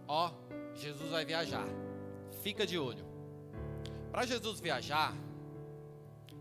Ó, 0.07 0.31
Jesus 0.75 1.09
vai 1.09 1.25
viajar. 1.25 1.67
Fica 2.41 2.65
de 2.65 2.77
olho. 2.77 3.05
Para 4.11 4.25
Jesus 4.25 4.59
viajar, 4.59 5.13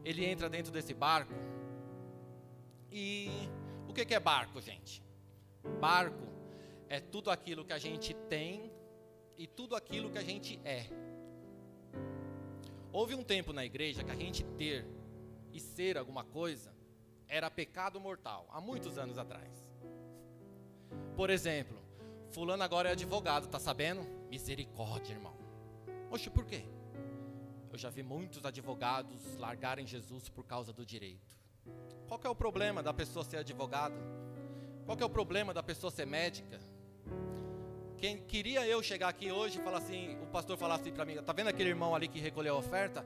ele 0.04 0.24
entra 0.24 0.48
dentro 0.48 0.70
desse 0.70 0.92
barco. 0.92 1.32
E 2.90 3.30
o 3.88 3.92
que 3.92 4.14
é 4.14 4.20
barco, 4.20 4.60
gente? 4.60 5.02
Barco 5.80 6.26
é 6.88 7.00
tudo 7.00 7.30
aquilo 7.30 7.64
que 7.64 7.72
a 7.72 7.78
gente 7.78 8.14
tem 8.28 8.70
e 9.36 9.46
tudo 9.46 9.74
aquilo 9.74 10.10
que 10.10 10.18
a 10.18 10.22
gente 10.22 10.60
é. 10.64 10.86
Houve 12.92 13.14
um 13.14 13.24
tempo 13.24 13.52
na 13.52 13.64
igreja 13.64 14.04
que 14.04 14.10
a 14.10 14.16
gente 14.16 14.44
ter 14.44 14.86
e 15.52 15.58
ser 15.58 15.98
alguma 15.98 16.22
coisa 16.22 16.72
era 17.26 17.50
pecado 17.50 17.98
mortal, 17.98 18.46
há 18.52 18.60
muitos 18.60 18.98
anos 18.98 19.18
atrás. 19.18 19.72
Por 21.16 21.30
exemplo, 21.30 21.76
fulano 22.30 22.62
agora 22.62 22.90
é 22.90 22.92
advogado, 22.92 23.48
tá 23.48 23.58
sabendo? 23.58 24.13
Misericórdia, 24.30 25.12
irmão. 25.12 25.34
Oxe, 26.10 26.30
por 26.30 26.44
quê? 26.44 26.64
Eu 27.72 27.78
já 27.78 27.90
vi 27.90 28.02
muitos 28.02 28.44
advogados 28.44 29.36
largarem 29.36 29.86
Jesus 29.86 30.28
por 30.28 30.44
causa 30.44 30.72
do 30.72 30.86
direito. 30.86 31.34
Qual 32.06 32.20
é 32.22 32.28
o 32.28 32.34
problema 32.34 32.82
da 32.82 32.94
pessoa 32.94 33.24
ser 33.24 33.38
advogada? 33.38 33.96
Qual 34.84 34.96
é 34.98 35.04
o 35.04 35.10
problema 35.10 35.54
da 35.54 35.62
pessoa 35.62 35.90
ser 35.90 36.06
médica? 36.06 36.60
Quem 37.96 38.18
queria 38.18 38.66
eu 38.66 38.82
chegar 38.82 39.08
aqui 39.08 39.32
hoje 39.32 39.58
e 39.58 39.62
falar 39.62 39.78
assim, 39.78 40.16
o 40.22 40.26
pastor 40.26 40.58
falar 40.58 40.74
assim 40.74 40.92
para 40.92 41.04
mim, 41.04 41.16
tá 41.22 41.32
vendo 41.32 41.48
aquele 41.48 41.70
irmão 41.70 41.94
ali 41.94 42.06
que 42.06 42.20
recolheu 42.20 42.54
a 42.54 42.58
oferta? 42.58 43.04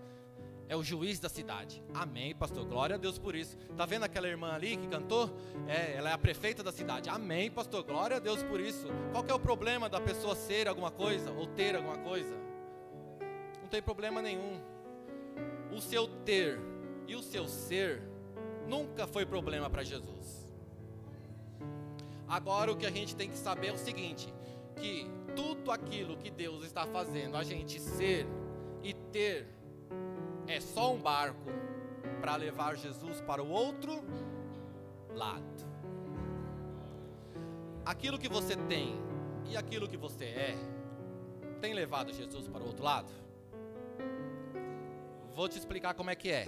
É 0.69 0.77
o 0.77 0.83
juiz 0.83 1.19
da 1.19 1.31
cidade. 1.31 1.83
Amém, 1.95 2.35
pastor. 2.35 2.67
Glória 2.67 2.97
a 2.97 2.99
Deus 2.99 3.19
por 3.19 3.35
isso. 3.35 3.57
Tá 3.75 3.87
vendo 3.87 4.03
aquela 4.05 4.29
irmã 4.29 4.53
ali 4.53 4.77
que 4.77 4.87
cantou? 4.87 5.35
É, 5.67 5.97
ela 5.97 6.11
é 6.11 6.13
a 6.13 6.19
prefeita 6.19 6.63
da 6.63 6.71
cidade. 6.71 7.09
Amém, 7.09 7.51
pastor. 7.51 7.83
Glória 7.85 8.19
a 8.19 8.21
Deus 8.21 8.43
por 8.43 8.61
isso. 8.61 8.87
Qual 9.11 9.25
é 9.27 9.33
o 9.33 9.41
problema 9.41 9.89
da 9.89 9.99
pessoa 9.99 10.37
ser 10.37 10.69
alguma 10.69 10.91
coisa 10.91 11.31
ou 11.31 11.47
ter 11.47 11.75
alguma 11.75 11.97
coisa? 11.99 12.37
Não 13.63 13.69
tem 13.69 13.81
problema 13.81 14.21
nenhum. 14.21 14.61
O 15.75 15.81
seu 15.81 16.07
ter 16.07 16.61
e 17.07 17.17
o 17.17 17.23
seu 17.23 17.49
ser 17.49 18.03
nunca 18.67 19.07
foi 19.07 19.25
problema 19.25 19.71
para 19.71 19.83
Jesus. 19.83 20.47
Agora 22.29 22.71
o 22.71 22.77
que 22.77 22.85
a 22.85 22.91
gente 22.91 23.17
tem 23.17 23.31
que 23.31 23.39
saber 23.39 23.69
é 23.69 23.73
o 23.73 23.79
seguinte: 23.79 24.33
que 24.77 25.11
tudo 25.35 25.71
aquilo 25.71 26.17
que 26.19 26.31
Deus 26.31 26.63
está 26.65 26.87
fazendo 26.87 27.37
a 27.37 27.43
gente 27.43 27.81
ser 27.81 28.27
e 28.83 28.93
ter 28.93 29.58
é 30.49 30.61
só 30.61 30.93
um 30.93 30.99
barco 30.99 31.51
para 32.21 32.37
levar 32.37 32.77
Jesus 32.77 33.21
para 33.21 33.43
o 33.43 33.49
outro 33.49 34.03
lado. 35.15 35.69
Aquilo 37.85 38.19
que 38.19 38.29
você 38.29 38.57
tem 38.57 38.97
e 39.47 39.57
aquilo 39.57 39.89
que 39.89 39.97
você 39.97 40.25
é 40.25 40.57
tem 41.61 41.75
levado 41.75 42.13
Jesus 42.13 42.49
para 42.49 42.63
o 42.63 42.67
outro 42.67 42.85
lado? 42.85 43.13
Vou 45.35 45.49
te 45.49 45.59
explicar 45.59 45.95
como 45.95 46.11
é 46.11 46.15
que 46.15 46.31
é. 46.31 46.47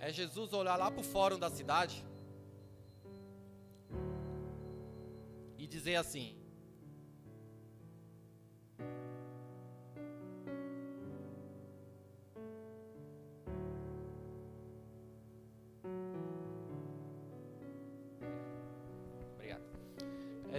É 0.00 0.12
Jesus 0.12 0.52
olhar 0.52 0.76
lá 0.76 0.90
para 0.90 1.00
o 1.00 1.04
fórum 1.04 1.38
da 1.38 1.50
cidade 1.50 2.04
e 5.58 5.66
dizer 5.66 5.96
assim: 5.96 6.36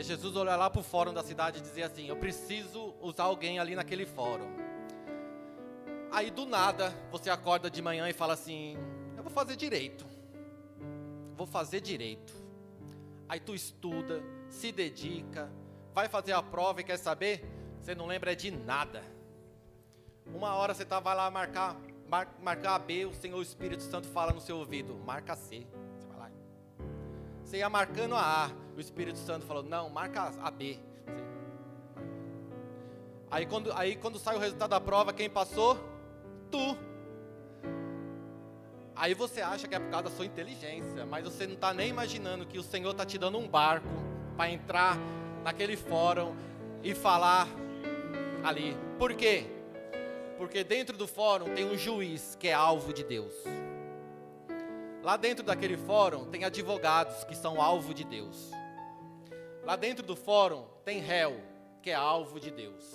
Jesus 0.08 0.36
olhar 0.36 0.56
lá 0.56 0.70
para 0.70 0.80
o 0.80 0.84
fórum 0.84 1.14
da 1.14 1.22
cidade 1.22 1.60
e 1.60 1.62
dizer 1.62 1.84
assim: 1.84 2.08
Eu 2.08 2.16
preciso 2.16 2.96
usar 3.02 3.24
alguém 3.24 3.60
ali 3.60 3.76
naquele 3.76 4.06
fórum. 4.06 4.56
Aí 6.12 6.32
do 6.32 6.46
nada 6.46 6.94
você 7.12 7.30
acorda 7.30 7.70
de 7.70 7.82
manhã 7.82 8.10
e 8.10 8.14
fala 8.14 8.34
assim: 8.34 8.78
Eu 9.18 9.24
vou 9.24 9.32
fazer 9.32 9.56
direito. 9.56 10.06
Vou 11.36 11.46
fazer 11.46 11.82
direito. 11.82 12.34
Aí 13.30 13.40
tu 13.40 13.54
estuda, 13.54 14.24
se 14.50 14.72
dedica, 14.72 15.52
vai 15.94 16.08
fazer 16.08 16.32
a 16.32 16.42
prova 16.42 16.82
e 16.82 16.84
quer 16.84 16.98
saber? 16.98 17.44
Você 17.82 17.94
não 17.94 18.08
lembra 18.08 18.36
de 18.36 18.50
nada. 18.50 19.04
Uma 20.34 20.56
hora 20.56 20.74
você 20.74 20.86
tá, 20.86 21.00
vai 21.00 21.16
lá 21.16 21.30
marcar, 21.30 21.76
mar, 22.08 22.34
marcar 22.42 22.76
a 22.76 22.80
B, 22.80 23.06
o 23.06 23.14
Senhor 23.14 23.42
Espírito 23.42 23.84
Santo 23.84 24.08
fala 24.08 24.32
no 24.32 24.42
seu 24.42 24.58
ouvido, 24.58 24.96
marca 25.06 25.36
C. 25.36 25.68
Você 27.48 27.60
ia 27.60 27.70
marcando 27.70 28.14
a 28.14 28.48
A, 28.48 28.52
o 28.76 28.80
Espírito 28.82 29.18
Santo 29.18 29.46
falou, 29.46 29.64
não, 29.64 29.90
marca 29.90 30.34
a 30.42 30.52
B. 30.52 30.78
Aí 33.32 33.46
quando, 33.46 33.72
aí 33.72 33.96
quando 33.96 34.20
sai 34.20 34.36
o 34.36 34.40
resultado 34.40 34.72
da 34.72 34.82
prova, 34.82 35.14
quem 35.14 35.30
passou? 35.30 35.78
Tu. 36.52 36.78
Aí 38.94 39.14
você 39.14 39.40
acha 39.40 39.66
que 39.66 39.74
é 39.74 39.80
por 39.80 39.90
causa 39.90 40.10
da 40.10 40.12
sua 40.14 40.26
inteligência, 40.26 41.06
mas 41.06 41.24
você 41.24 41.48
não 41.48 41.54
está 41.54 41.74
nem 41.74 41.88
imaginando 41.88 42.46
que 42.46 42.60
o 42.60 42.64
Senhor 42.64 42.92
está 42.92 43.06
te 43.06 43.18
dando 43.18 43.38
um 43.38 43.48
barco 43.48 43.88
para 44.36 44.52
entrar 44.52 44.98
naquele 45.42 45.78
fórum 45.78 46.36
e 46.84 46.94
falar 46.94 47.48
ali. 48.44 48.76
Por 49.00 49.14
quê? 49.14 49.46
Porque 50.38 50.66
dentro 50.66 50.98
do 50.98 51.08
fórum 51.08 51.56
tem 51.56 51.64
um 51.64 51.78
juiz 51.78 52.36
que 52.38 52.50
é 52.50 52.54
alvo 52.54 52.92
de 52.92 53.06
Deus. 53.06 53.34
Lá 55.04 55.16
dentro 55.16 55.44
daquele 55.44 55.78
fórum 55.78 56.26
tem 56.26 56.44
advogados 56.44 57.24
que 57.24 57.36
são 57.36 57.62
alvo 57.62 57.94
de 57.94 58.04
Deus. 58.04 58.52
Lá 59.64 59.76
dentro 59.76 60.06
do 60.06 60.16
fórum 60.16 60.66
tem 60.84 61.00
réu 61.00 61.40
que 61.82 61.90
é 61.90 61.96
alvo 61.96 62.40
de 62.40 62.52
Deus. 62.52 62.94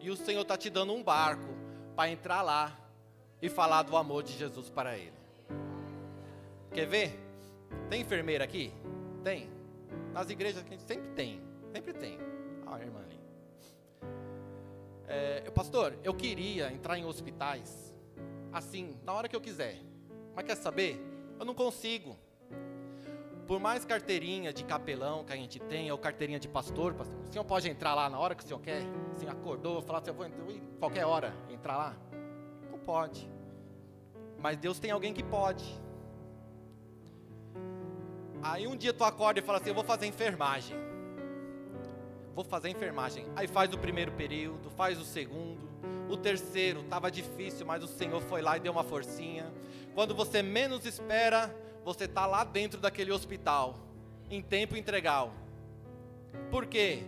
E 0.00 0.10
o 0.10 0.16
Senhor 0.16 0.42
está 0.42 0.56
te 0.56 0.70
dando 0.70 0.92
um 0.92 1.02
barco 1.02 1.54
para 1.94 2.10
entrar 2.10 2.42
lá 2.42 2.76
e 3.40 3.48
falar 3.48 3.82
do 3.82 3.96
amor 3.96 4.22
de 4.22 4.32
Jesus 4.32 4.68
para 4.70 4.96
ele. 4.96 5.12
Quer 6.72 6.86
ver? 6.86 7.18
Tem 7.88 8.00
enfermeira 8.00 8.44
aqui? 8.44 8.72
Tem. 9.22 9.50
Nas 10.12 10.30
igrejas 10.30 10.62
que 10.62 10.78
sempre 10.78 11.08
tem, 11.10 11.40
sempre 11.72 11.92
tem. 11.92 12.18
Ah, 12.66 12.76
a 12.76 12.80
irmã 12.80 13.00
ali. 13.00 13.20
É, 15.06 15.50
pastor, 15.50 15.98
eu 16.04 16.14
queria 16.14 16.72
entrar 16.72 16.96
em 16.96 17.04
hospitais 17.04 17.94
assim, 18.52 18.96
na 19.04 19.12
hora 19.12 19.28
que 19.28 19.34
eu 19.34 19.40
quiser. 19.40 19.78
Mas 20.34 20.44
quer 20.44 20.56
saber? 20.56 21.00
Eu 21.40 21.46
não 21.46 21.54
consigo. 21.54 22.18
Por 23.46 23.58
mais 23.58 23.82
carteirinha 23.82 24.52
de 24.52 24.62
capelão 24.62 25.24
que 25.24 25.32
a 25.32 25.36
gente 25.36 25.58
tenha, 25.58 25.90
ou 25.90 25.98
carteirinha 25.98 26.38
de 26.38 26.46
pastor, 26.46 26.92
pastor, 26.92 27.18
o 27.18 27.32
senhor 27.32 27.44
pode 27.44 27.66
entrar 27.66 27.94
lá 27.94 28.10
na 28.10 28.18
hora 28.18 28.34
que 28.34 28.44
o 28.44 28.46
senhor 28.46 28.60
quer? 28.60 28.82
Assim, 29.16 29.26
acordou, 29.26 29.80
falar 29.80 30.00
assim, 30.00 30.10
eu 30.10 30.14
vou 30.14 30.26
qualquer 30.78 31.06
hora 31.06 31.34
entrar 31.48 31.78
lá? 31.78 31.96
Não 32.70 32.78
pode. 32.78 33.26
Mas 34.38 34.58
Deus 34.58 34.78
tem 34.78 34.90
alguém 34.90 35.14
que 35.14 35.22
pode. 35.22 35.64
Aí 38.42 38.66
um 38.66 38.76
dia 38.76 38.92
tu 38.92 39.02
acorda 39.02 39.40
e 39.40 39.42
fala 39.42 39.58
assim: 39.58 39.70
Eu 39.70 39.74
vou 39.74 39.84
fazer 39.84 40.06
enfermagem. 40.06 40.76
Vou 42.34 42.44
fazer 42.44 42.68
enfermagem. 42.68 43.26
Aí 43.34 43.48
faz 43.48 43.72
o 43.72 43.78
primeiro 43.78 44.12
período, 44.12 44.68
faz 44.70 45.00
o 45.00 45.04
segundo, 45.04 45.69
o 46.10 46.16
terceiro, 46.16 46.80
estava 46.80 47.10
difícil, 47.10 47.64
mas 47.64 47.82
o 47.84 47.86
Senhor 47.86 48.20
foi 48.22 48.42
lá 48.42 48.56
e 48.56 48.60
deu 48.60 48.72
uma 48.72 48.82
forcinha. 48.82 49.50
Quando 49.94 50.14
você 50.14 50.42
menos 50.42 50.84
espera, 50.84 51.54
você 51.84 52.04
está 52.04 52.26
lá 52.26 52.42
dentro 52.42 52.80
daquele 52.80 53.12
hospital, 53.12 53.78
em 54.28 54.42
tempo 54.42 54.76
integral. 54.76 55.32
Por 56.50 56.66
quê? 56.66 57.04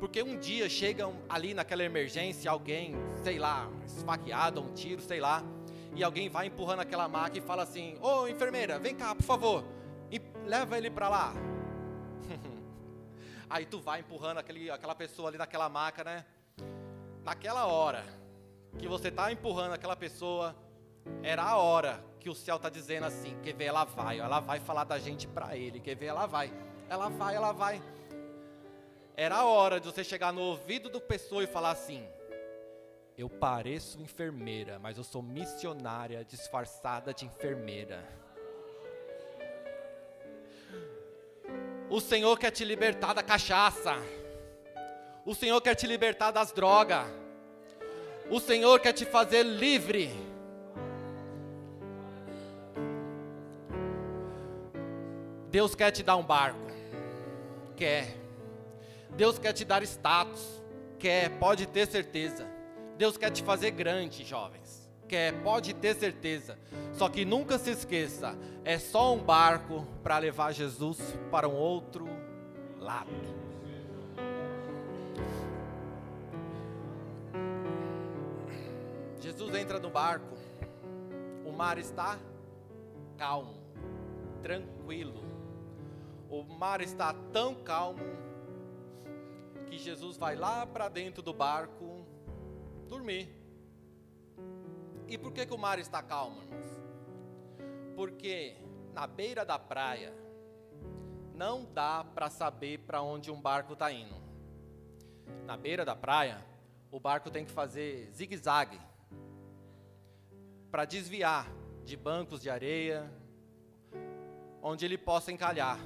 Porque 0.00 0.22
um 0.22 0.38
dia 0.38 0.68
chega 0.68 1.10
ali 1.28 1.52
naquela 1.52 1.84
emergência 1.84 2.50
alguém, 2.50 2.94
sei 3.22 3.38
lá, 3.38 3.68
esfaqueado, 3.84 4.62
um 4.62 4.72
tiro, 4.72 5.02
sei 5.02 5.20
lá, 5.20 5.42
e 5.94 6.02
alguém 6.02 6.28
vai 6.28 6.46
empurrando 6.46 6.80
aquela 6.80 7.08
maca 7.08 7.36
e 7.36 7.40
fala 7.40 7.64
assim: 7.64 7.98
Ô 8.00 8.20
oh, 8.20 8.28
enfermeira, 8.28 8.78
vem 8.78 8.94
cá, 8.94 9.14
por 9.14 9.24
favor, 9.24 9.64
e 10.10 10.20
leva 10.46 10.78
ele 10.78 10.90
para 10.90 11.08
lá. 11.08 11.34
Aí 13.50 13.66
tu 13.66 13.80
vai 13.80 14.00
empurrando 14.00 14.38
aquele, 14.38 14.70
aquela 14.70 14.94
pessoa 14.94 15.28
ali 15.28 15.38
naquela 15.38 15.68
maca, 15.68 16.04
né? 16.04 16.24
Naquela 17.24 17.66
hora 17.66 18.04
que 18.76 18.88
você 18.88 19.08
está 19.08 19.30
empurrando 19.32 19.72
aquela 19.72 19.96
pessoa, 19.96 20.54
era 21.22 21.42
a 21.42 21.56
hora 21.56 22.04
que 22.20 22.28
o 22.28 22.34
céu 22.34 22.56
está 22.56 22.68
dizendo 22.68 23.06
assim: 23.06 23.36
quer 23.42 23.54
ver, 23.54 23.64
ela 23.64 23.84
vai, 23.84 24.18
ela 24.18 24.40
vai 24.40 24.60
falar 24.60 24.84
da 24.84 24.98
gente 24.98 25.26
para 25.26 25.56
ele, 25.56 25.80
quer 25.80 25.94
ver, 25.94 26.06
ela 26.06 26.26
vai, 26.26 26.52
ela 26.88 27.08
vai, 27.08 27.34
ela 27.34 27.52
vai. 27.52 27.82
Era 29.16 29.36
a 29.36 29.44
hora 29.46 29.80
de 29.80 29.86
você 29.86 30.04
chegar 30.04 30.32
no 30.32 30.42
ouvido 30.42 30.88
do 30.88 31.00
pessoa 31.00 31.42
e 31.42 31.46
falar 31.46 31.70
assim: 31.70 32.06
eu 33.16 33.28
pareço 33.28 34.00
enfermeira, 34.00 34.78
mas 34.78 34.96
eu 34.96 35.02
sou 35.02 35.20
missionária 35.20 36.24
disfarçada 36.24 37.12
de 37.12 37.24
enfermeira. 37.24 38.06
O 41.90 42.00
Senhor 42.00 42.38
quer 42.38 42.50
te 42.50 42.64
libertar 42.64 43.14
da 43.14 43.22
cachaça. 43.22 43.94
O 45.24 45.34
Senhor 45.34 45.60
quer 45.60 45.74
te 45.74 45.86
libertar 45.86 46.30
das 46.30 46.52
drogas. 46.52 47.06
O 48.30 48.38
Senhor 48.40 48.78
quer 48.80 48.92
te 48.92 49.04
fazer 49.04 49.42
livre. 49.42 50.12
Deus 55.50 55.74
quer 55.74 55.90
te 55.90 56.02
dar 56.02 56.16
um 56.16 56.22
barco. 56.22 56.58
Quer. 57.74 58.16
Deus 59.16 59.38
quer 59.38 59.52
te 59.52 59.64
dar 59.64 59.82
status. 59.82 60.62
Quer, 60.98 61.30
pode 61.38 61.66
ter 61.66 61.86
certeza. 61.86 62.46
Deus 62.98 63.16
quer 63.16 63.30
te 63.30 63.42
fazer 63.42 63.70
grande, 63.70 64.24
jovens. 64.24 64.90
Quer, 65.08 65.32
pode 65.42 65.72
ter 65.72 65.94
certeza. 65.94 66.58
Só 66.92 67.08
que 67.08 67.24
nunca 67.24 67.58
se 67.58 67.70
esqueça, 67.70 68.36
é 68.64 68.78
só 68.78 69.14
um 69.14 69.18
barco 69.18 69.86
para 70.02 70.18
levar 70.18 70.52
Jesus 70.52 70.98
para 71.30 71.48
um 71.48 71.54
outro 71.54 72.06
lado. 72.78 73.37
Jesus 79.38 79.54
entra 79.54 79.78
no 79.78 79.88
barco, 79.88 80.36
o 81.46 81.52
mar 81.52 81.78
está 81.78 82.18
calmo, 83.16 83.54
tranquilo. 84.42 85.22
O 86.28 86.42
mar 86.42 86.80
está 86.80 87.14
tão 87.32 87.54
calmo 87.54 88.02
que 89.68 89.78
Jesus 89.78 90.16
vai 90.16 90.34
lá 90.34 90.66
para 90.66 90.88
dentro 90.88 91.22
do 91.22 91.32
barco 91.32 92.04
dormir. 92.88 93.32
E 95.06 95.16
por 95.16 95.30
que, 95.32 95.46
que 95.46 95.54
o 95.54 95.58
mar 95.58 95.78
está 95.78 96.02
calmo, 96.02 96.42
irmãos? 96.42 96.82
Porque 97.94 98.56
na 98.92 99.06
beira 99.06 99.44
da 99.44 99.56
praia 99.56 100.12
não 101.32 101.64
dá 101.64 102.04
para 102.12 102.28
saber 102.28 102.78
para 102.78 103.02
onde 103.02 103.30
um 103.30 103.40
barco 103.40 103.74
está 103.74 103.92
indo. 103.92 104.16
Na 105.46 105.56
beira 105.56 105.84
da 105.84 105.94
praia, 105.94 106.44
o 106.90 106.98
barco 106.98 107.30
tem 107.30 107.44
que 107.44 107.52
fazer 107.52 108.10
zigue-zague 108.10 108.87
para 110.70 110.84
desviar 110.84 111.50
de 111.84 111.96
bancos 111.96 112.40
de 112.42 112.50
areia, 112.50 113.10
onde 114.62 114.84
ele 114.84 114.98
possa 114.98 115.32
encalhar. 115.32 115.78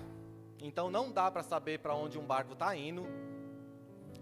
Então 0.61 0.91
não 0.91 1.11
dá 1.11 1.31
para 1.31 1.43
saber 1.43 1.79
para 1.79 1.95
onde 1.95 2.19
um 2.19 2.25
barco 2.25 2.53
está 2.53 2.77
indo 2.77 3.07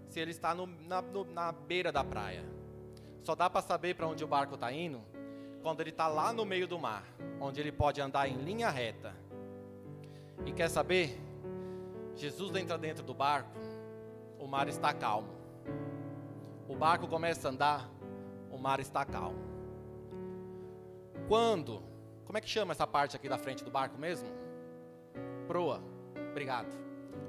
se 0.07 0.19
ele 0.19 0.31
está 0.31 0.53
no, 0.53 0.65
na, 0.65 1.01
no, 1.01 1.23
na 1.25 1.51
beira 1.51 1.91
da 1.91 2.03
praia. 2.03 2.43
Só 3.23 3.35
dá 3.35 3.49
para 3.49 3.61
saber 3.61 3.95
para 3.95 4.07
onde 4.07 4.23
o 4.23 4.27
barco 4.27 4.55
está 4.55 4.71
indo 4.71 5.01
quando 5.61 5.79
ele 5.81 5.91
está 5.91 6.07
lá 6.07 6.33
no 6.33 6.43
meio 6.43 6.67
do 6.67 6.77
mar, 6.77 7.03
onde 7.39 7.59
ele 7.59 7.71
pode 7.71 8.01
andar 8.01 8.27
em 8.27 8.35
linha 8.35 8.69
reta. 8.69 9.15
E 10.45 10.51
quer 10.51 10.69
saber? 10.69 11.19
Jesus 12.15 12.55
entra 12.55 12.77
dentro 12.77 13.03
do 13.03 13.13
barco, 13.13 13.57
o 14.39 14.47
mar 14.47 14.67
está 14.67 14.93
calmo. 14.93 15.29
O 16.67 16.75
barco 16.75 17.07
começa 17.07 17.47
a 17.47 17.51
andar, 17.51 17.89
o 18.51 18.57
mar 18.57 18.79
está 18.79 19.05
calmo. 19.05 19.50
Quando? 21.31 21.81
Como 22.25 22.37
é 22.37 22.41
que 22.41 22.49
chama 22.49 22.73
essa 22.73 22.85
parte 22.85 23.15
aqui 23.15 23.29
da 23.29 23.37
frente 23.37 23.63
do 23.63 23.71
barco 23.71 23.97
mesmo? 23.97 24.27
Proa. 25.47 25.81
Obrigado. 26.29 26.67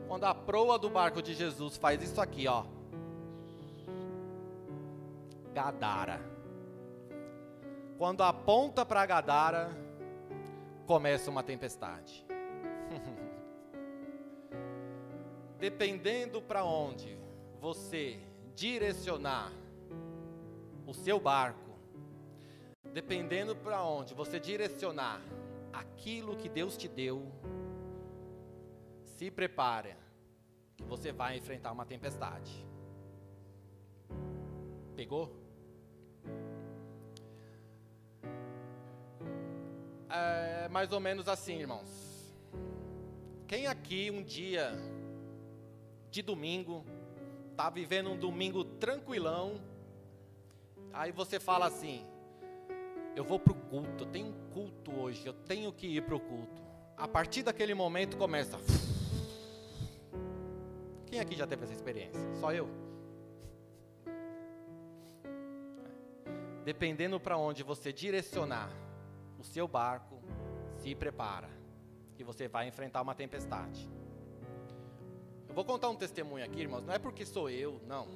Quando 0.08 0.24
a 0.24 0.34
proa 0.34 0.76
do 0.76 0.90
barco 0.90 1.22
de 1.22 1.32
Jesus 1.32 1.76
faz 1.76 2.02
isso 2.02 2.20
aqui, 2.20 2.48
ó 2.48 2.64
Gadara. 5.54 6.20
Quando 7.96 8.24
aponta 8.24 8.84
para 8.84 9.06
Gadara, 9.06 9.70
começa 10.84 11.30
uma 11.30 11.44
tempestade. 11.44 12.26
Dependendo 15.60 16.42
para 16.42 16.64
onde 16.64 17.16
você 17.60 18.18
direcionar 18.52 19.52
o 20.88 20.92
seu 20.92 21.20
barco, 21.20 21.61
dependendo 22.92 23.56
para 23.56 23.82
onde 23.82 24.14
você 24.14 24.38
direcionar 24.38 25.20
aquilo 25.72 26.36
que 26.36 26.48
Deus 26.48 26.76
te 26.76 26.88
deu, 26.88 27.32
se 29.04 29.30
prepare, 29.30 29.96
que 30.76 30.84
você 30.84 31.12
vai 31.12 31.36
enfrentar 31.36 31.72
uma 31.72 31.86
tempestade. 31.86 32.66
Pegou? 34.94 35.42
é 40.12 40.68
mais 40.68 40.92
ou 40.92 41.00
menos 41.00 41.26
assim, 41.26 41.58
irmãos. 41.58 41.88
Quem 43.48 43.66
aqui 43.66 44.10
um 44.10 44.22
dia 44.22 44.72
de 46.10 46.22
domingo 46.22 46.84
tá 47.56 47.70
vivendo 47.70 48.10
um 48.10 48.16
domingo 48.16 48.64
tranquilão, 48.64 49.60
aí 50.92 51.10
você 51.10 51.40
fala 51.40 51.66
assim: 51.66 52.06
eu 53.14 53.24
vou 53.24 53.38
pro 53.38 53.54
culto, 53.54 54.04
eu 54.04 54.08
tenho 54.10 54.28
um 54.28 54.50
culto 54.52 54.90
hoje, 54.98 55.26
eu 55.26 55.32
tenho 55.32 55.72
que 55.72 55.86
ir 55.86 56.02
pro 56.02 56.18
culto. 56.18 56.62
A 56.96 57.06
partir 57.06 57.42
daquele 57.42 57.74
momento 57.74 58.16
começa. 58.16 58.58
Quem 61.06 61.20
aqui 61.20 61.36
já 61.36 61.46
teve 61.46 61.64
essa 61.64 61.72
experiência? 61.72 62.20
Só 62.34 62.52
eu. 62.52 62.68
Dependendo 66.64 67.18
para 67.18 67.36
onde 67.36 67.62
você 67.62 67.92
direcionar 67.92 68.70
o 69.38 69.44
seu 69.44 69.66
barco 69.66 70.22
se 70.78 70.94
prepara, 70.94 71.50
que 72.14 72.24
você 72.24 72.48
vai 72.48 72.68
enfrentar 72.68 73.02
uma 73.02 73.14
tempestade. 73.14 73.90
Eu 75.48 75.54
vou 75.54 75.64
contar 75.64 75.90
um 75.90 75.96
testemunho 75.96 76.44
aqui, 76.44 76.60
irmãos, 76.60 76.82
não 76.82 76.94
é 76.94 76.98
porque 76.98 77.26
sou 77.26 77.50
eu, 77.50 77.80
não. 77.86 78.08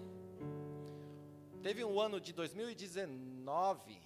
Teve 1.60 1.84
um 1.84 2.00
ano 2.00 2.20
de 2.20 2.32
2019, 2.32 4.05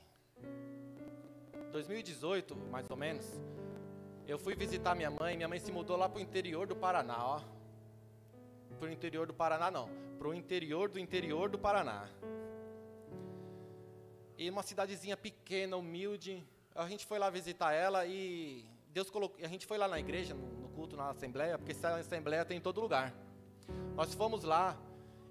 2018, 1.71 2.57
mais 2.71 2.89
ou 2.91 2.97
menos. 2.97 3.27
Eu 4.27 4.39
fui 4.39 4.55
visitar 4.55 4.95
minha 4.95 5.11
mãe, 5.11 5.37
minha 5.37 5.49
mãe 5.49 5.59
se 5.59 5.73
mudou 5.73 5.97
lá 5.97 6.09
para 6.09 6.19
o 6.19 6.23
interior 6.23 6.67
do 6.67 6.77
Paraná, 6.77 7.17
ó. 7.19 7.41
Para 8.79 8.89
o 8.89 8.93
interior 8.93 9.27
do 9.27 9.35
Paraná, 9.35 9.71
não. 9.71 9.89
Para 10.19 10.29
o 10.29 10.35
interior 10.35 10.89
do 10.89 10.99
interior 10.99 11.49
do 11.49 11.59
Paraná. 11.59 12.09
E 14.39 14.49
uma 14.49 14.63
cidadezinha 14.63 15.17
pequena, 15.17 15.77
humilde, 15.77 16.47
a 16.75 16.89
gente 16.89 17.05
foi 17.05 17.19
lá 17.19 17.29
visitar 17.29 17.73
ela 17.73 18.07
e 18.07 18.65
Deus 18.89 19.11
colocou, 19.11 19.45
a 19.45 19.49
gente 19.49 19.67
foi 19.67 19.77
lá 19.77 19.87
na 19.87 19.99
igreja, 19.99 20.35
no, 20.35 20.69
culto, 20.71 20.97
na 20.97 21.11
assembleia, 21.11 21.59
porque 21.59 21.73
essa 21.73 21.97
assembleia 21.97 22.45
tem 22.45 22.57
em 22.57 22.61
todo 22.61 22.81
lugar. 22.81 23.15
Nós 23.95 24.15
fomos 24.15 24.45
lá 24.45 24.79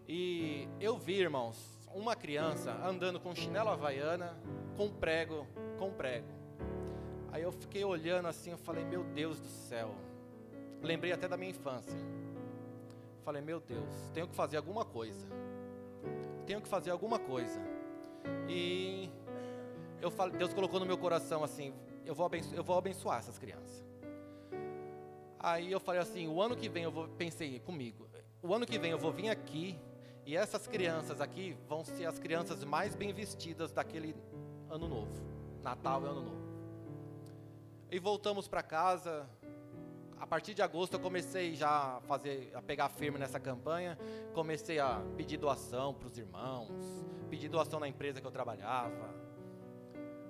e 0.08 0.68
eu 0.80 0.98
vi, 0.98 1.16
irmãos, 1.16 1.79
uma 1.94 2.16
criança 2.16 2.72
andando 2.84 3.20
com 3.20 3.34
chinelo 3.36 3.70
havaiana, 3.70 4.38
com 4.76 4.90
prego, 4.90 5.48
com 5.78 5.92
prego. 5.92 6.28
Aí 7.32 7.44
eu 7.44 7.52
fiquei 7.52 7.84
olhando 7.84 8.28
assim, 8.28 8.52
eu 8.52 8.58
falei, 8.58 8.84
meu 8.84 9.04
Deus 9.04 9.40
do 9.40 9.48
céu. 9.48 9.94
Lembrei 10.82 11.12
até 11.12 11.28
da 11.28 11.38
minha 11.38 11.52
infância. 11.52 11.98
Falei, 13.24 13.42
meu 13.42 13.60
Deus, 13.60 13.90
tenho 14.14 14.28
que 14.28 14.36
fazer 14.36 14.58
alguma 14.58 14.86
coisa. 14.86 15.28
Tenho 16.46 16.62
que 16.62 16.68
fazer 16.68 16.90
alguma 16.92 17.20
coisa. 17.20 17.62
E 18.48 19.10
eu 20.02 20.10
falo, 20.10 20.32
Deus 20.32 20.54
colocou 20.54 20.80
no 20.80 20.86
meu 20.86 20.98
coração 20.98 21.44
assim, 21.44 21.74
eu 22.06 22.16
vou, 22.16 22.30
eu 22.54 22.64
vou 22.64 22.78
abençoar 22.78 23.20
essas 23.20 23.38
crianças. 23.38 23.86
Aí 25.40 25.72
eu 25.72 25.80
falei 25.80 26.02
assim, 26.02 26.28
o 26.28 26.42
ano 26.42 26.56
que 26.56 26.68
vem 26.68 26.84
eu 26.84 26.92
vou, 26.92 27.08
pensei 27.10 27.60
comigo, 27.60 28.10
o 28.42 28.54
ano 28.54 28.66
que 28.66 28.78
vem 28.80 28.92
eu 28.92 28.98
vou 28.98 29.12
vir 29.12 29.30
aqui 29.30 29.80
e 30.30 30.38
essas 30.38 30.68
crianças 30.68 31.22
aqui 31.22 31.58
vão 31.68 31.84
ser 31.84 32.06
as 32.06 32.20
crianças 32.20 32.64
mais 32.64 32.94
bem 32.94 33.12
vestidas 33.12 33.72
daquele 33.72 34.16
ano 34.70 34.88
novo, 34.88 35.12
Natal 35.64 36.04
e 36.04 36.06
Ano 36.06 36.22
Novo. 36.22 36.48
E 37.90 37.98
voltamos 37.98 38.48
para 38.48 38.62
casa, 38.62 39.28
a 40.20 40.28
partir 40.28 40.54
de 40.54 40.62
agosto 40.62 40.94
eu 40.94 41.00
comecei 41.00 41.56
já 41.56 41.98
a 41.98 42.02
fazer, 42.02 42.52
a 42.54 42.62
pegar 42.62 42.90
firme 42.90 43.18
nessa 43.18 43.40
campanha, 43.40 43.98
comecei 44.32 44.78
a 44.78 45.02
pedir 45.18 45.38
doação 45.38 45.96
para 45.96 46.08
os 46.08 46.16
irmãos, 46.16 46.70
pedir 47.28 47.50
doação 47.50 47.80
na 47.80 47.88
empresa 47.88 48.22
que 48.22 48.28
eu 48.28 48.32
trabalhava. 48.32 49.12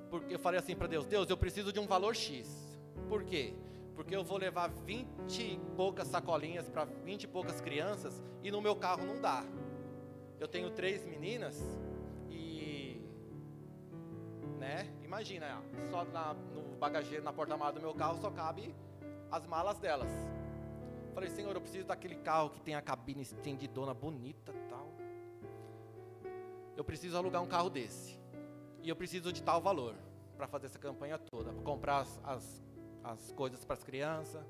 Porque 0.09 0.35
eu 0.35 0.39
falei 0.39 0.61
assim 0.61 0.77
para 0.77 0.87
Deus, 0.87 1.05
Deus, 1.07 1.29
eu 1.29 1.35
preciso 1.35 1.73
de 1.73 1.79
um 1.81 1.85
valor 1.85 2.15
X. 2.15 2.79
Por 3.09 3.25
quê? 3.25 3.53
Porque 3.95 4.15
eu 4.15 4.23
vou 4.23 4.37
levar 4.37 4.69
20 4.69 5.41
e 5.41 5.59
poucas 5.75 6.07
sacolinhas 6.07 6.69
para 6.69 6.85
20 6.85 7.23
e 7.23 7.27
poucas 7.27 7.59
crianças 7.59 8.23
e 8.41 8.49
no 8.49 8.61
meu 8.61 8.77
carro 8.77 9.05
não 9.05 9.19
dá. 9.19 9.43
Eu 10.39 10.47
tenho 10.47 10.71
três 10.71 11.05
meninas 11.05 11.61
e 12.29 13.01
né? 14.57 14.87
Imagina, 15.03 15.61
só 15.89 16.03
na, 16.05 16.33
no 16.33 16.75
bagageiro, 16.77 17.23
na 17.23 17.33
porta-malas 17.33 17.75
do 17.75 17.81
meu 17.81 17.93
carro 17.93 18.19
só 18.19 18.29
cabe 18.29 18.75
as 19.31 19.45
malas 19.45 19.79
delas. 19.79 20.09
Falei, 21.13 21.29
Senhor, 21.29 21.55
eu 21.55 21.61
preciso 21.61 21.87
daquele 21.87 22.15
carro 22.15 22.49
que 22.49 22.61
tem 22.61 22.75
a 22.75 22.81
cabine 22.81 23.21
estendidona 23.21 23.93
bonita 23.93 24.53
tal. 24.69 24.93
Eu 26.77 26.83
preciso 26.83 27.17
alugar 27.17 27.41
um 27.41 27.47
carro 27.47 27.69
desse. 27.69 28.19
E 28.81 28.87
eu 28.87 28.95
preciso 28.95 29.33
de 29.33 29.43
tal 29.43 29.59
valor 29.61 29.95
para 30.37 30.47
fazer 30.47 30.67
essa 30.67 30.79
campanha 30.79 31.17
toda, 31.17 31.51
para 31.51 31.63
comprar 31.63 31.99
as, 31.99 32.19
as, 32.23 32.63
as 33.03 33.31
coisas 33.33 33.65
para 33.65 33.73
as 33.73 33.83
crianças. 33.83 34.45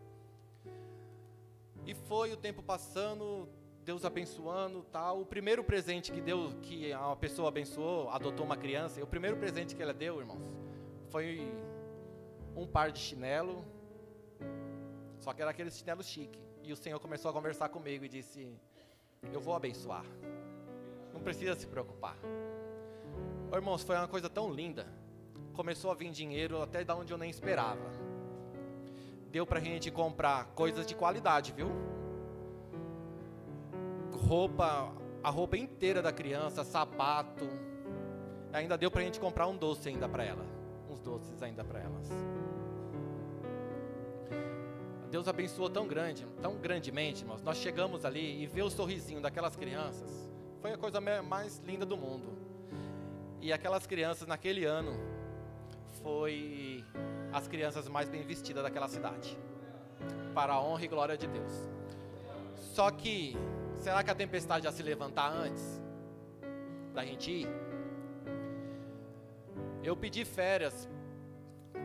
E 1.85 1.95
foi 1.95 2.31
o 2.31 2.37
tempo 2.37 2.61
passando, 2.61 3.49
Deus 3.89 4.05
abençoando, 4.05 4.85
tal. 4.91 5.21
O 5.21 5.25
primeiro 5.25 5.63
presente 5.63 6.11
que 6.11 6.21
deu, 6.21 6.51
que 6.61 6.93
a 6.93 7.15
pessoa 7.15 7.49
abençoou, 7.49 8.09
adotou 8.09 8.45
uma 8.45 8.55
criança, 8.55 8.99
e 8.99 9.03
o 9.03 9.07
primeiro 9.07 9.35
presente 9.37 9.75
que 9.75 9.81
ela 9.81 9.93
deu, 9.93 10.19
irmãos, 10.19 10.41
foi 11.09 11.27
um 12.55 12.67
par 12.67 12.91
de 12.91 12.99
chinelo 12.99 13.65
só 15.19 15.33
que 15.33 15.41
era 15.41 15.51
aquele 15.51 15.71
chinelo 15.71 16.03
chique. 16.03 16.39
E 16.63 16.71
o 16.71 16.75
Senhor 16.75 16.99
começou 16.99 17.29
a 17.29 17.33
conversar 17.33 17.69
comigo 17.69 18.05
e 18.05 18.09
disse: 18.09 18.55
Eu 19.33 19.41
vou 19.41 19.55
abençoar. 19.55 20.05
Não 21.13 21.21
precisa 21.21 21.55
se 21.55 21.67
preocupar. 21.67 22.15
Irmãos, 23.53 23.83
foi 23.83 23.95
uma 23.95 24.07
coisa 24.07 24.29
tão 24.29 24.53
linda. 24.53 24.87
Começou 25.53 25.91
a 25.91 25.95
vir 25.95 26.11
dinheiro 26.11 26.61
até 26.61 26.83
da 26.83 26.95
onde 26.95 27.11
eu 27.11 27.17
nem 27.17 27.29
esperava. 27.29 27.89
Deu 29.31 29.45
pra 29.45 29.59
gente 29.59 29.91
comprar 29.91 30.45
coisas 30.53 30.85
de 30.85 30.95
qualidade, 30.95 31.51
viu? 31.51 31.98
Roupa, 34.29 34.93
a 35.23 35.29
roupa 35.31 35.57
inteira 35.57 36.03
da 36.03 36.13
criança, 36.13 36.63
sapato. 36.63 37.49
Ainda 38.53 38.77
deu 38.77 38.91
pra 38.91 39.01
gente 39.01 39.19
comprar 39.19 39.47
um 39.47 39.57
doce 39.57 39.89
ainda 39.89 40.07
para 40.07 40.23
ela. 40.23 40.45
Uns 40.87 41.01
doces 41.01 41.41
ainda 41.41 41.63
para 41.63 41.79
elas. 41.79 42.07
Deus 45.09 45.27
abençoou 45.27 45.67
tão 45.67 45.87
grande, 45.87 46.27
tão 46.39 46.55
grandemente, 46.57 47.23
irmãos. 47.23 47.41
Nós 47.41 47.57
chegamos 47.57 48.05
ali 48.05 48.43
e 48.43 48.45
ver 48.45 48.61
o 48.61 48.69
sorrisinho 48.69 49.19
daquelas 49.19 49.55
crianças 49.55 50.29
foi 50.61 50.73
a 50.73 50.77
coisa 50.77 50.99
mais 50.99 51.57
linda 51.65 51.85
do 51.85 51.97
mundo. 51.97 52.37
E 53.41 53.51
aquelas 53.53 53.87
crianças 53.87 54.27
naquele 54.27 54.65
ano 54.65 54.91
foi 56.03 56.83
as 57.31 57.47
crianças 57.47 57.87
mais 57.87 58.09
bem 58.09 58.21
vestidas 58.23 58.61
daquela 58.61 58.87
cidade. 58.87 59.37
Para 60.35 60.53
a 60.53 60.61
honra 60.61 60.85
e 60.85 60.87
glória 60.87 61.17
de 61.17 61.27
Deus. 61.27 61.67
Só 62.55 62.91
que 62.91 63.35
será 63.79 64.03
que 64.03 64.11
a 64.11 64.15
tempestade 64.15 64.65
ia 64.65 64.71
se 64.71 64.83
levantar 64.83 65.31
antes 65.31 65.81
da 66.93 67.03
gente 67.03 67.31
ir? 67.31 67.47
Eu 69.83 69.95
pedi 69.95 70.25
férias 70.25 70.87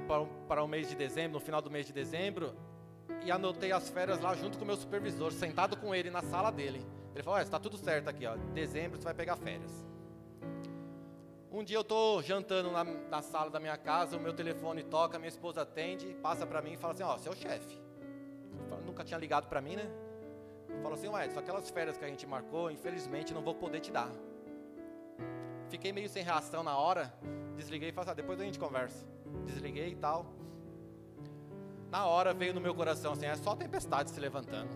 para, 0.06 0.24
para 0.48 0.62
o 0.62 0.68
mês 0.68 0.88
de 0.88 0.96
dezembro, 0.96 1.38
no 1.38 1.40
final 1.40 1.62
do 1.62 1.70
mês 1.70 1.86
de 1.86 1.92
dezembro, 1.92 2.54
e 3.24 3.30
anotei 3.30 3.72
as 3.72 3.88
férias 3.88 4.20
lá 4.20 4.34
junto 4.34 4.58
com 4.58 4.64
o 4.64 4.66
meu 4.66 4.76
supervisor, 4.76 5.32
sentado 5.32 5.76
com 5.76 5.94
ele 5.94 6.10
na 6.10 6.22
sala 6.22 6.50
dele. 6.50 6.84
Ele 7.14 7.22
falou: 7.22 7.40
está 7.40 7.58
tudo 7.58 7.76
certo 7.76 8.08
aqui, 8.08 8.26
ó. 8.26 8.36
Dezembro 8.52 8.98
você 8.98 9.04
vai 9.04 9.14
pegar 9.14 9.36
férias. 9.36 9.84
Um 11.50 11.62
dia 11.62 11.76
eu 11.76 11.82
estou 11.82 12.20
jantando 12.20 12.72
na, 12.72 12.82
na, 12.82 13.22
sala 13.22 13.48
da 13.48 13.60
minha 13.60 13.76
casa, 13.76 14.16
o 14.16 14.20
meu 14.20 14.32
telefone 14.32 14.82
toca, 14.82 15.20
minha 15.20 15.28
esposa 15.28 15.62
atende, 15.62 16.12
passa 16.20 16.44
para 16.44 16.60
mim 16.60 16.72
e 16.72 16.76
fala 16.76 16.94
assim: 16.94 17.04
ó, 17.04 17.16
seu 17.16 17.34
chefe. 17.34 17.80
Nunca 18.84 19.04
tinha 19.04 19.18
ligado 19.18 19.46
para 19.46 19.60
mim, 19.60 19.76
né? 19.76 19.88
Falou 20.82 20.94
assim: 20.94 21.08
ué, 21.08 21.28
só 21.30 21.40
aquelas 21.40 21.70
férias 21.70 21.96
que 21.96 22.04
a 22.04 22.08
gente 22.08 22.26
marcou, 22.26 22.70
infelizmente 22.70 23.32
não 23.32 23.42
vou 23.42 23.54
poder 23.54 23.80
te 23.80 23.90
dar. 23.90 24.10
Fiquei 25.68 25.92
meio 25.92 26.08
sem 26.08 26.22
reação 26.22 26.62
na 26.62 26.76
hora, 26.76 27.12
desliguei 27.56 27.88
e 27.88 27.92
falei: 27.92 28.10
ah, 28.10 28.14
depois 28.14 28.40
a 28.40 28.44
gente 28.44 28.58
conversa. 28.58 29.06
Desliguei 29.46 29.88
e 29.88 29.96
tal 29.96 30.26
na 31.94 32.06
hora 32.06 32.34
veio 32.34 32.52
no 32.52 32.60
meu 32.60 32.74
coração 32.74 33.12
assim: 33.12 33.26
é 33.26 33.36
só 33.36 33.54
tempestade 33.54 34.10
se 34.10 34.18
levantando. 34.18 34.70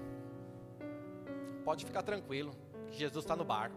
Pode 1.65 1.85
ficar 1.85 2.05
tranquilo, 2.05 2.53
que 2.87 2.97
Jesus 2.97 3.25
está 3.25 3.35
no 3.35 3.45
barco. 3.45 3.77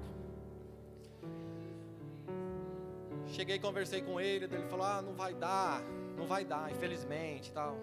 Cheguei 3.25 3.57
conversei 3.57 4.03
com 4.03 4.21
ele, 4.21 4.45
ele 4.45 4.67
falou: 4.67 4.85
ah, 4.85 5.01
não 5.01 5.13
vai 5.15 5.33
dar, 5.33 5.81
não 6.15 6.27
vai 6.27 6.45
dar, 6.45 6.71
infelizmente, 6.71 7.51
tal. 7.51 7.75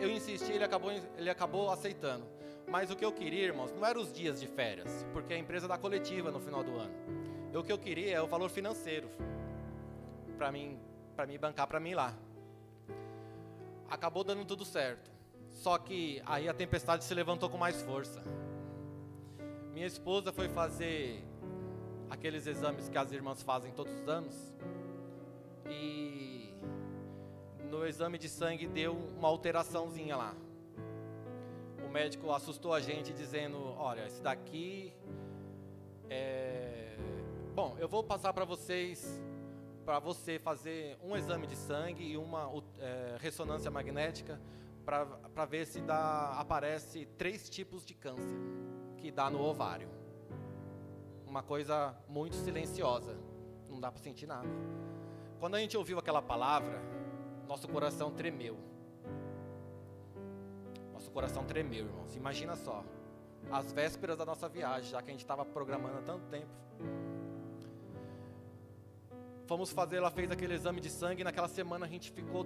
Eu 0.00 0.10
insisti, 0.10 0.50
ele 0.50 0.64
acabou, 0.64 0.90
ele 0.90 1.30
acabou 1.30 1.70
aceitando. 1.70 2.26
Mas 2.68 2.90
o 2.90 2.96
que 2.96 3.04
eu 3.04 3.12
queria, 3.12 3.44
irmãos, 3.44 3.72
não 3.72 3.84
eram 3.86 4.00
os 4.00 4.12
dias 4.12 4.40
de 4.40 4.46
férias, 4.46 5.06
porque 5.12 5.34
a 5.34 5.38
empresa 5.38 5.68
dá 5.68 5.78
coletiva 5.78 6.30
no 6.30 6.40
final 6.40 6.62
do 6.64 6.76
ano. 6.76 6.94
E 7.52 7.56
o 7.56 7.62
que 7.62 7.72
eu 7.72 7.78
queria 7.78 8.16
é 8.16 8.22
o 8.22 8.26
valor 8.26 8.50
financeiro 8.50 9.08
para 10.36 10.50
mim, 10.50 10.78
para 11.14 11.26
mim 11.26 11.38
bancar 11.38 11.66
para 11.66 11.78
mim 11.78 11.94
lá 11.94 12.14
acabou 13.94 14.24
dando 14.24 14.44
tudo 14.44 14.64
certo. 14.64 15.10
Só 15.50 15.78
que 15.78 16.20
aí 16.26 16.48
a 16.48 16.54
tempestade 16.54 17.04
se 17.04 17.14
levantou 17.14 17.48
com 17.48 17.56
mais 17.56 17.80
força. 17.82 18.22
Minha 19.72 19.86
esposa 19.86 20.32
foi 20.32 20.48
fazer 20.48 21.24
aqueles 22.10 22.46
exames 22.46 22.88
que 22.88 22.98
as 22.98 23.12
irmãs 23.12 23.42
fazem 23.42 23.72
todos 23.72 23.92
os 23.94 24.08
anos. 24.08 24.34
E 25.66 26.54
no 27.70 27.86
exame 27.86 28.18
de 28.18 28.28
sangue 28.28 28.66
deu 28.66 28.94
uma 29.16 29.28
alteraçãozinha 29.28 30.16
lá. 30.16 30.34
Médico 31.94 32.32
assustou 32.32 32.72
a 32.72 32.80
gente 32.80 33.12
dizendo: 33.12 33.56
Olha, 33.78 34.04
esse 34.04 34.20
daqui 34.20 34.92
é. 36.10 36.96
Bom, 37.54 37.76
eu 37.78 37.86
vou 37.86 38.02
passar 38.02 38.32
para 38.32 38.44
vocês 38.44 39.22
para 39.84 40.00
você 40.00 40.40
fazer 40.40 40.98
um 41.00 41.16
exame 41.16 41.46
de 41.46 41.54
sangue 41.54 42.02
e 42.02 42.16
uma 42.16 42.50
é, 42.80 43.16
ressonância 43.20 43.70
magnética 43.70 44.40
para 44.84 45.44
ver 45.44 45.66
se 45.66 45.80
dá, 45.82 46.32
aparece 46.32 47.06
três 47.16 47.48
tipos 47.48 47.86
de 47.86 47.94
câncer 47.94 48.40
que 48.96 49.12
dá 49.12 49.30
no 49.30 49.40
ovário. 49.40 49.88
Uma 51.24 51.44
coisa 51.44 51.96
muito 52.08 52.34
silenciosa, 52.34 53.16
não 53.68 53.78
dá 53.78 53.92
para 53.92 54.02
sentir 54.02 54.26
nada. 54.26 54.48
Quando 55.38 55.54
a 55.54 55.60
gente 55.60 55.76
ouviu 55.76 55.96
aquela 56.00 56.20
palavra, 56.20 56.82
nosso 57.46 57.68
coração 57.68 58.10
tremeu. 58.10 58.73
Coração 61.14 61.44
tremeu, 61.44 61.86
irmãos. 61.86 62.16
Imagina 62.16 62.56
só, 62.56 62.84
as 63.48 63.72
vésperas 63.72 64.18
da 64.18 64.26
nossa 64.26 64.48
viagem, 64.48 64.90
já 64.90 65.00
que 65.00 65.10
a 65.10 65.12
gente 65.12 65.22
estava 65.22 65.44
programando 65.44 65.98
há 65.98 66.02
tanto 66.02 66.26
tempo. 66.26 66.48
Fomos 69.46 69.70
fazer, 69.70 69.98
ela 69.98 70.10
fez 70.10 70.28
aquele 70.32 70.54
exame 70.54 70.80
de 70.80 70.90
sangue, 70.90 71.20
e 71.20 71.24
naquela 71.24 71.46
semana 71.46 71.86
a 71.86 71.88
gente 71.88 72.10
ficou 72.10 72.44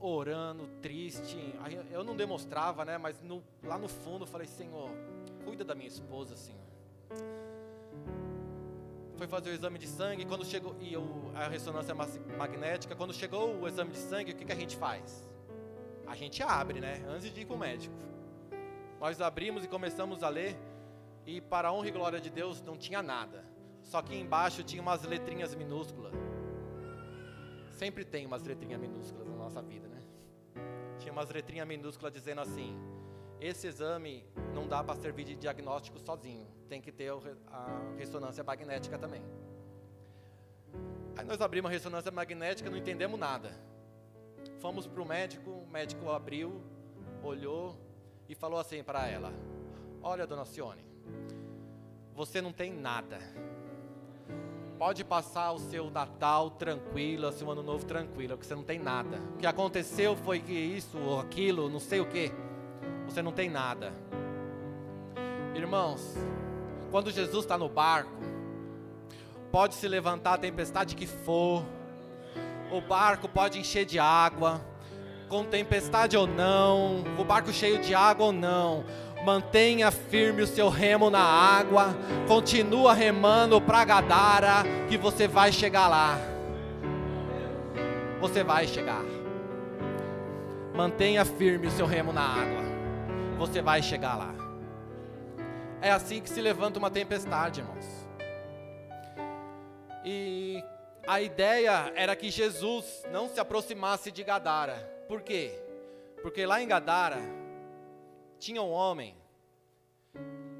orando, 0.00 0.66
triste. 0.80 1.54
Eu 1.90 2.02
não 2.02 2.16
demonstrava, 2.16 2.82
né? 2.82 2.96
Mas 2.96 3.20
no, 3.20 3.44
lá 3.62 3.76
no 3.76 3.88
fundo 3.88 4.22
eu 4.22 4.26
falei, 4.26 4.46
Senhor, 4.46 4.90
cuida 5.44 5.62
da 5.62 5.74
minha 5.74 5.88
esposa, 5.88 6.34
Senhor. 6.34 6.64
Foi 9.18 9.26
fazer 9.26 9.50
o 9.50 9.52
exame 9.52 9.78
de 9.78 9.86
sangue, 9.86 10.24
quando 10.24 10.46
chegou, 10.46 10.74
e 10.80 10.94
a 11.34 11.46
ressonância 11.46 11.94
magnética, 12.38 12.96
quando 12.96 13.12
chegou 13.12 13.60
o 13.60 13.68
exame 13.68 13.90
de 13.90 13.98
sangue, 13.98 14.32
o 14.32 14.34
que, 14.34 14.46
que 14.46 14.52
a 14.52 14.56
gente 14.56 14.78
faz? 14.78 15.28
A 16.06 16.14
gente 16.14 16.42
abre, 16.42 16.80
né? 16.80 17.04
Antes 17.08 17.32
de 17.32 17.40
ir 17.40 17.44
com 17.44 17.54
o 17.54 17.58
médico. 17.58 17.94
Nós 19.00 19.20
abrimos 19.20 19.64
e 19.64 19.68
começamos 19.68 20.22
a 20.22 20.28
ler, 20.28 20.56
e 21.26 21.40
para 21.40 21.68
a 21.68 21.72
honra 21.72 21.88
e 21.88 21.90
glória 21.90 22.20
de 22.20 22.30
Deus, 22.30 22.62
não 22.62 22.76
tinha 22.76 23.02
nada 23.02 23.56
só 23.86 24.02
que 24.02 24.14
embaixo 24.14 24.62
tinha 24.64 24.82
umas 24.82 25.04
letrinhas 25.04 25.54
minúsculas. 25.54 26.12
Sempre 27.70 28.04
tem 28.04 28.26
umas 28.26 28.42
letrinhas 28.42 28.80
minúsculas 28.80 29.26
na 29.28 29.34
nossa 29.34 29.62
vida, 29.62 29.86
né? 29.86 30.02
Tinha 30.98 31.12
umas 31.12 31.30
letrinhas 31.30 31.66
minúsculas 31.66 32.12
dizendo 32.12 32.40
assim: 32.40 32.76
esse 33.40 33.66
exame 33.66 34.24
não 34.52 34.66
dá 34.66 34.82
para 34.82 34.96
servir 34.96 35.24
de 35.24 35.36
diagnóstico 35.36 35.98
sozinho, 36.00 36.48
tem 36.68 36.80
que 36.80 36.90
ter 36.90 37.12
a 37.46 37.94
ressonância 37.96 38.42
magnética 38.42 38.98
também. 38.98 39.22
Aí 41.16 41.24
nós 41.24 41.40
abrimos 41.40 41.70
a 41.70 41.72
ressonância 41.72 42.10
magnética, 42.10 42.68
não 42.68 42.76
entendemos 42.76 43.18
nada. 43.18 43.52
Fomos 44.58 44.86
para 44.86 45.02
o 45.02 45.06
médico, 45.06 45.50
o 45.50 45.68
médico 45.70 46.10
abriu, 46.10 46.60
olhou 47.22 47.76
e 48.28 48.34
falou 48.34 48.58
assim 48.58 48.82
para 48.82 49.06
ela: 49.08 49.32
Olha, 50.02 50.26
dona 50.26 50.44
Cione, 50.44 50.84
você 52.14 52.40
não 52.40 52.52
tem 52.52 52.72
nada 52.72 53.18
Pode 54.78 55.02
passar 55.04 55.52
o 55.52 55.58
seu 55.58 55.90
Natal 55.90 56.50
tranquilo, 56.50 57.28
o 57.28 57.32
seu 57.32 57.50
Ano 57.50 57.62
Novo 57.62 57.86
tranquilo, 57.86 58.36
porque 58.36 58.46
você 58.46 58.54
não 58.54 58.62
tem 58.62 58.78
nada. 58.78 59.18
O 59.34 59.38
que 59.38 59.46
aconteceu 59.46 60.14
foi 60.16 60.38
que 60.38 60.52
isso 60.52 60.98
ou 60.98 61.18
aquilo, 61.18 61.70
não 61.70 61.80
sei 61.80 62.00
o 62.00 62.06
que. 62.06 62.30
você 63.06 63.22
não 63.22 63.32
tem 63.32 63.48
nada. 63.48 63.94
Irmãos, 65.54 66.14
quando 66.90 67.10
Jesus 67.10 67.44
está 67.44 67.56
no 67.56 67.70
barco, 67.70 68.10
pode 69.50 69.74
se 69.76 69.88
levantar 69.88 70.34
a 70.34 70.38
tempestade 70.38 70.94
que 70.94 71.06
for, 71.06 71.64
o 72.70 72.80
barco 72.80 73.28
pode 73.28 73.58
encher 73.58 73.84
de 73.84 73.98
água, 73.98 74.60
com 75.28 75.44
tempestade 75.44 76.16
ou 76.16 76.26
não, 76.26 77.04
o 77.18 77.24
barco 77.24 77.52
cheio 77.52 77.78
de 77.80 77.94
água 77.94 78.26
ou 78.26 78.32
não, 78.32 78.84
mantenha 79.24 79.90
firme 79.90 80.42
o 80.42 80.46
seu 80.46 80.68
remo 80.68 81.10
na 81.10 81.22
água, 81.22 81.96
continua 82.28 82.94
remando 82.94 83.60
para 83.60 83.84
Gadara, 83.84 84.64
que 84.88 84.96
você 84.96 85.26
vai 85.26 85.52
chegar 85.52 85.88
lá. 85.88 86.18
Você 88.20 88.44
vai 88.44 88.66
chegar. 88.66 89.02
Mantenha 90.74 91.24
firme 91.24 91.66
o 91.66 91.70
seu 91.70 91.86
remo 91.86 92.12
na 92.12 92.22
água, 92.22 92.62
você 93.38 93.60
vai 93.60 93.82
chegar 93.82 94.16
lá. 94.16 94.34
É 95.80 95.90
assim 95.90 96.20
que 96.20 96.30
se 96.30 96.40
levanta 96.40 96.78
uma 96.78 96.90
tempestade, 96.90 97.60
irmãos. 97.60 97.86
E 100.04 100.62
a 101.06 101.20
ideia 101.20 101.92
era 101.94 102.16
que 102.16 102.30
Jesus 102.30 103.04
não 103.10 103.28
se 103.28 103.38
aproximasse 103.38 104.10
de 104.10 104.24
Gadara. 104.24 104.76
Por 105.06 105.22
quê? 105.22 105.52
Porque 106.20 106.44
lá 106.44 106.60
em 106.60 106.66
Gadara 106.66 107.20
tinha 108.38 108.60
um 108.60 108.70
homem 108.70 109.16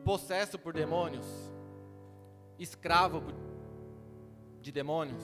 possesso 0.05 0.57
por 0.57 0.73
demônios, 0.73 1.27
escravo 2.59 3.25
de 4.61 4.71
demônios. 4.71 5.23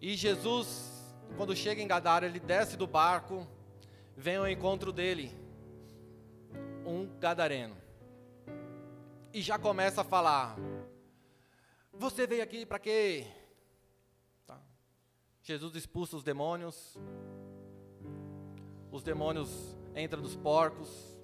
E 0.00 0.14
Jesus, 0.16 1.14
quando 1.36 1.54
chega 1.54 1.82
em 1.82 1.86
Gadara, 1.86 2.24
ele 2.24 2.40
desce 2.40 2.76
do 2.78 2.86
barco, 2.86 3.46
vem 4.16 4.36
ao 4.36 4.48
encontro 4.48 4.90
dele, 4.90 5.30
um 6.86 7.06
gadareno. 7.18 7.76
E 9.34 9.42
já 9.42 9.58
começa 9.58 10.00
a 10.00 10.04
falar: 10.04 10.56
Você 11.92 12.26
veio 12.26 12.42
aqui 12.42 12.64
para 12.64 12.78
quê? 12.78 13.26
Jesus 15.42 15.74
expulsa 15.74 16.16
os 16.16 16.22
demônios, 16.22 16.98
os 18.92 19.02
demônios 19.02 19.76
entram 19.96 20.22
nos 20.22 20.36
porcos, 20.36 21.18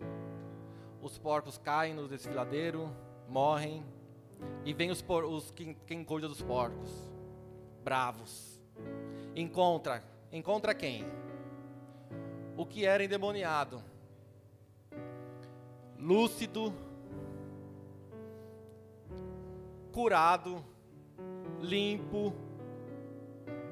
os 1.03 1.19
porcos 1.19 1.59
caem 1.59 1.95
no 1.95 2.09
desfiladeiro, 2.09 2.91
morrem, 3.29 3.85
e 4.65 4.73
vem 4.73 4.91
os, 4.91 5.03
por, 5.03 5.25
os 5.25 5.51
quem, 5.51 5.75
quem 5.87 6.03
cuida 6.03 6.29
dos 6.29 6.43
porcos, 6.43 6.91
bravos. 7.85 8.61
Encontra, 9.35 10.03
encontra 10.33 10.75
quem? 10.75 11.05
O 12.57 12.65
que 12.65 12.87
era 12.87 13.05
endemoniado, 13.05 13.83
lúcido, 15.99 16.73
curado, 19.93 20.65
limpo, 21.61 22.33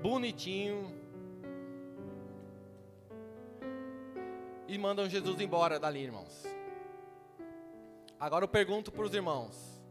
bonitinho. 0.04 0.92
E 4.68 4.76
mandam 4.76 5.08
Jesus 5.08 5.40
embora 5.40 5.80
dali, 5.80 6.00
irmãos. 6.00 6.44
Agora 8.20 8.44
eu 8.44 8.48
pergunto 8.48 8.92
para 8.92 9.02
os 9.06 9.14
irmãos. 9.14 9.82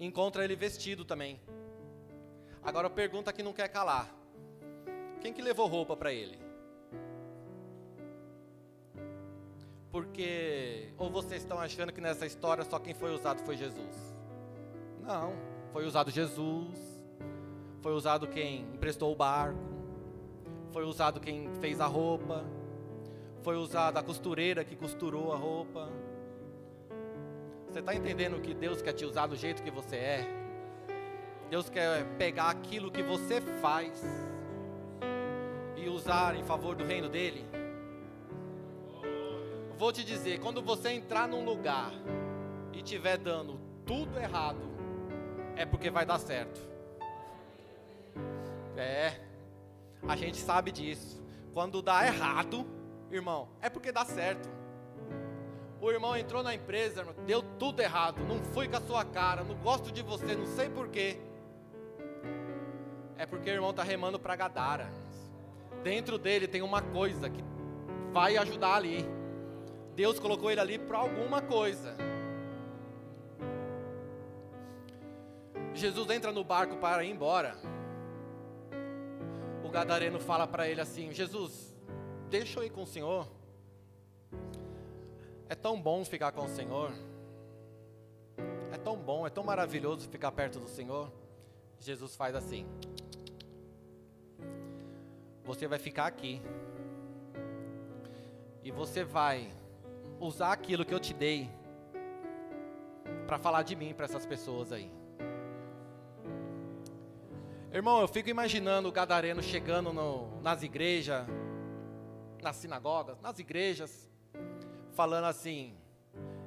Encontra 0.00 0.44
ele 0.44 0.56
vestido 0.56 1.04
também. 1.04 1.38
Agora 2.62 2.86
eu 2.86 2.90
pergunto 2.90 3.30
que 3.34 3.42
não 3.42 3.52
quer 3.52 3.68
calar. 3.68 4.08
Quem 5.20 5.32
que 5.32 5.42
levou 5.42 5.66
roupa 5.66 5.94
para 5.94 6.10
ele? 6.10 6.38
Porque 9.90 10.88
ou 10.96 11.10
vocês 11.10 11.42
estão 11.42 11.60
achando 11.60 11.92
que 11.92 12.00
nessa 12.00 12.24
história 12.24 12.64
só 12.64 12.78
quem 12.78 12.94
foi 12.94 13.12
usado 13.14 13.44
foi 13.44 13.58
Jesus? 13.58 13.94
Não, 15.02 15.34
foi 15.70 15.84
usado 15.84 16.10
Jesus, 16.10 16.91
foi 17.82 17.92
usado 17.92 18.28
quem 18.28 18.60
emprestou 18.74 19.12
o 19.12 19.16
barco, 19.16 19.58
foi 20.72 20.84
usado 20.84 21.18
quem 21.18 21.50
fez 21.60 21.80
a 21.80 21.86
roupa, 21.86 22.44
foi 23.42 23.56
usada 23.56 23.98
a 23.98 24.02
costureira 24.02 24.64
que 24.64 24.76
costurou 24.76 25.32
a 25.32 25.36
roupa. 25.36 25.90
Você 27.68 27.80
está 27.80 27.92
entendendo 27.92 28.40
que 28.40 28.54
Deus 28.54 28.80
quer 28.80 28.92
te 28.92 29.04
usar 29.04 29.26
do 29.26 29.34
jeito 29.34 29.62
que 29.64 29.70
você 29.70 29.96
é? 29.96 30.26
Deus 31.50 31.68
quer 31.68 32.06
pegar 32.16 32.50
aquilo 32.50 32.90
que 32.90 33.02
você 33.02 33.40
faz 33.60 34.02
e 35.76 35.88
usar 35.88 36.36
em 36.36 36.44
favor 36.44 36.76
do 36.76 36.84
reino 36.84 37.08
dele? 37.08 37.44
Vou 39.76 39.92
te 39.92 40.04
dizer, 40.04 40.38
quando 40.38 40.62
você 40.62 40.90
entrar 40.90 41.26
num 41.26 41.44
lugar 41.44 41.90
e 42.72 42.80
tiver 42.80 43.18
dando 43.18 43.58
tudo 43.84 44.16
errado, 44.20 44.62
é 45.56 45.66
porque 45.66 45.90
vai 45.90 46.06
dar 46.06 46.20
certo. 46.20 46.71
É, 48.76 49.14
a 50.06 50.16
gente 50.16 50.38
sabe 50.38 50.70
disso. 50.72 51.22
Quando 51.52 51.82
dá 51.82 52.06
errado, 52.06 52.66
irmão, 53.10 53.48
é 53.60 53.68
porque 53.68 53.92
dá 53.92 54.04
certo. 54.04 54.48
O 55.80 55.90
irmão 55.90 56.16
entrou 56.16 56.42
na 56.42 56.54
empresa, 56.54 57.00
irmão, 57.00 57.14
deu 57.26 57.42
tudo 57.58 57.80
errado, 57.80 58.22
não 58.24 58.42
fui 58.42 58.68
com 58.68 58.76
a 58.76 58.80
sua 58.80 59.04
cara, 59.04 59.42
não 59.42 59.56
gosto 59.56 59.90
de 59.90 60.00
você, 60.02 60.34
não 60.34 60.46
sei 60.46 60.70
porquê. 60.70 61.18
É 63.18 63.26
porque 63.26 63.50
o 63.50 63.52
irmão 63.52 63.70
está 63.70 63.82
remando 63.82 64.18
para 64.18 64.36
Gadara. 64.36 64.90
Dentro 65.82 66.18
dele 66.18 66.46
tem 66.46 66.62
uma 66.62 66.80
coisa 66.80 67.28
que 67.28 67.44
vai 68.12 68.36
ajudar 68.36 68.76
ali. 68.76 69.04
Deus 69.94 70.18
colocou 70.18 70.50
ele 70.50 70.60
ali 70.60 70.78
para 70.78 70.98
alguma 70.98 71.42
coisa. 71.42 71.96
Jesus 75.74 76.08
entra 76.10 76.32
no 76.32 76.44
barco 76.44 76.76
para 76.76 77.04
ir 77.04 77.10
embora 77.10 77.56
gadareno 79.72 80.20
fala 80.20 80.46
para 80.46 80.68
ele 80.68 80.80
assim: 80.80 81.10
Jesus, 81.12 81.74
deixa 82.28 82.60
eu 82.60 82.64
ir 82.64 82.70
com 82.70 82.82
o 82.82 82.86
Senhor. 82.86 83.26
É 85.48 85.54
tão 85.54 85.80
bom 85.80 86.04
ficar 86.04 86.30
com 86.30 86.44
o 86.44 86.48
Senhor. 86.48 86.92
É 88.70 88.78
tão 88.78 88.96
bom, 88.96 89.26
é 89.26 89.30
tão 89.30 89.42
maravilhoso 89.42 90.08
ficar 90.08 90.30
perto 90.30 90.60
do 90.60 90.68
Senhor. 90.68 91.10
Jesus 91.80 92.14
faz 92.14 92.36
assim: 92.36 92.66
Você 95.44 95.66
vai 95.66 95.78
ficar 95.78 96.06
aqui. 96.06 96.40
E 98.62 98.70
você 98.70 99.02
vai 99.02 99.52
usar 100.20 100.52
aquilo 100.52 100.84
que 100.84 100.94
eu 100.94 101.00
te 101.00 101.12
dei 101.12 101.50
para 103.26 103.38
falar 103.38 103.62
de 103.62 103.74
mim 103.74 103.92
para 103.92 104.04
essas 104.04 104.24
pessoas 104.24 104.70
aí. 104.70 105.01
Irmão, 107.72 108.02
eu 108.02 108.08
fico 108.08 108.28
imaginando 108.28 108.90
o 108.90 108.92
gadareno 108.92 109.42
chegando 109.42 109.94
no, 109.94 110.42
nas 110.42 110.62
igrejas, 110.62 111.26
nas 112.42 112.56
sinagogas, 112.56 113.18
nas 113.22 113.38
igrejas, 113.38 114.10
falando 114.90 115.24
assim. 115.24 115.74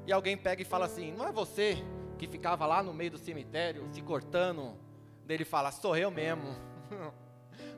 E 0.05 0.13
alguém 0.13 0.37
pega 0.37 0.61
e 0.61 0.65
fala 0.65 0.85
assim: 0.85 1.11
Não 1.13 1.27
é 1.27 1.31
você 1.31 1.83
que 2.19 2.27
ficava 2.27 2.67
lá 2.67 2.83
no 2.83 2.93
meio 2.93 3.09
do 3.09 3.17
cemitério 3.17 3.89
se 3.91 4.03
cortando? 4.03 4.77
Dele 5.25 5.43
fala: 5.43 5.71
Sou 5.71 5.97
eu 5.97 6.11
mesmo. 6.11 6.55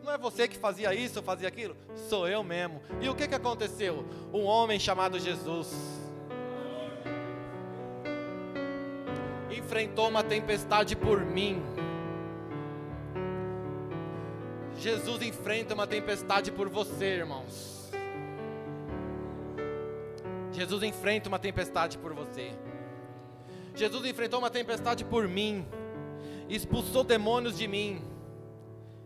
Não 0.03 0.11
é 0.11 0.17
você 0.17 0.47
que 0.47 0.57
fazia 0.57 0.93
isso, 0.93 1.23
fazia 1.23 1.47
aquilo? 1.47 1.75
Sou 2.09 2.27
eu 2.27 2.43
mesmo. 2.43 2.81
E 2.99 3.07
o 3.07 3.15
que, 3.15 3.27
que 3.27 3.35
aconteceu? 3.35 4.05
Um 4.33 4.43
homem 4.43 4.79
chamado 4.79 5.19
Jesus 5.19 5.73
enfrentou 9.49 10.07
uma 10.07 10.23
tempestade 10.23 10.95
por 10.95 11.25
mim 11.25 11.61
Jesus 14.87 15.21
enfrenta 15.21 15.73
uma 15.73 15.85
tempestade 15.85 16.49
por 16.49 16.69
você, 16.69 17.17
irmãos. 17.17 17.91
Jesus 20.53 20.81
enfrenta 20.81 21.27
uma 21.27 21.37
tempestade 21.37 21.97
por 21.97 22.13
você. 22.13 22.53
Jesus 23.75 24.05
enfrentou 24.05 24.39
uma 24.39 24.49
tempestade 24.49 25.03
por 25.03 25.27
mim, 25.27 25.67
expulsou 26.47 27.03
demônios 27.03 27.57
de 27.57 27.67
mim. 27.67 28.01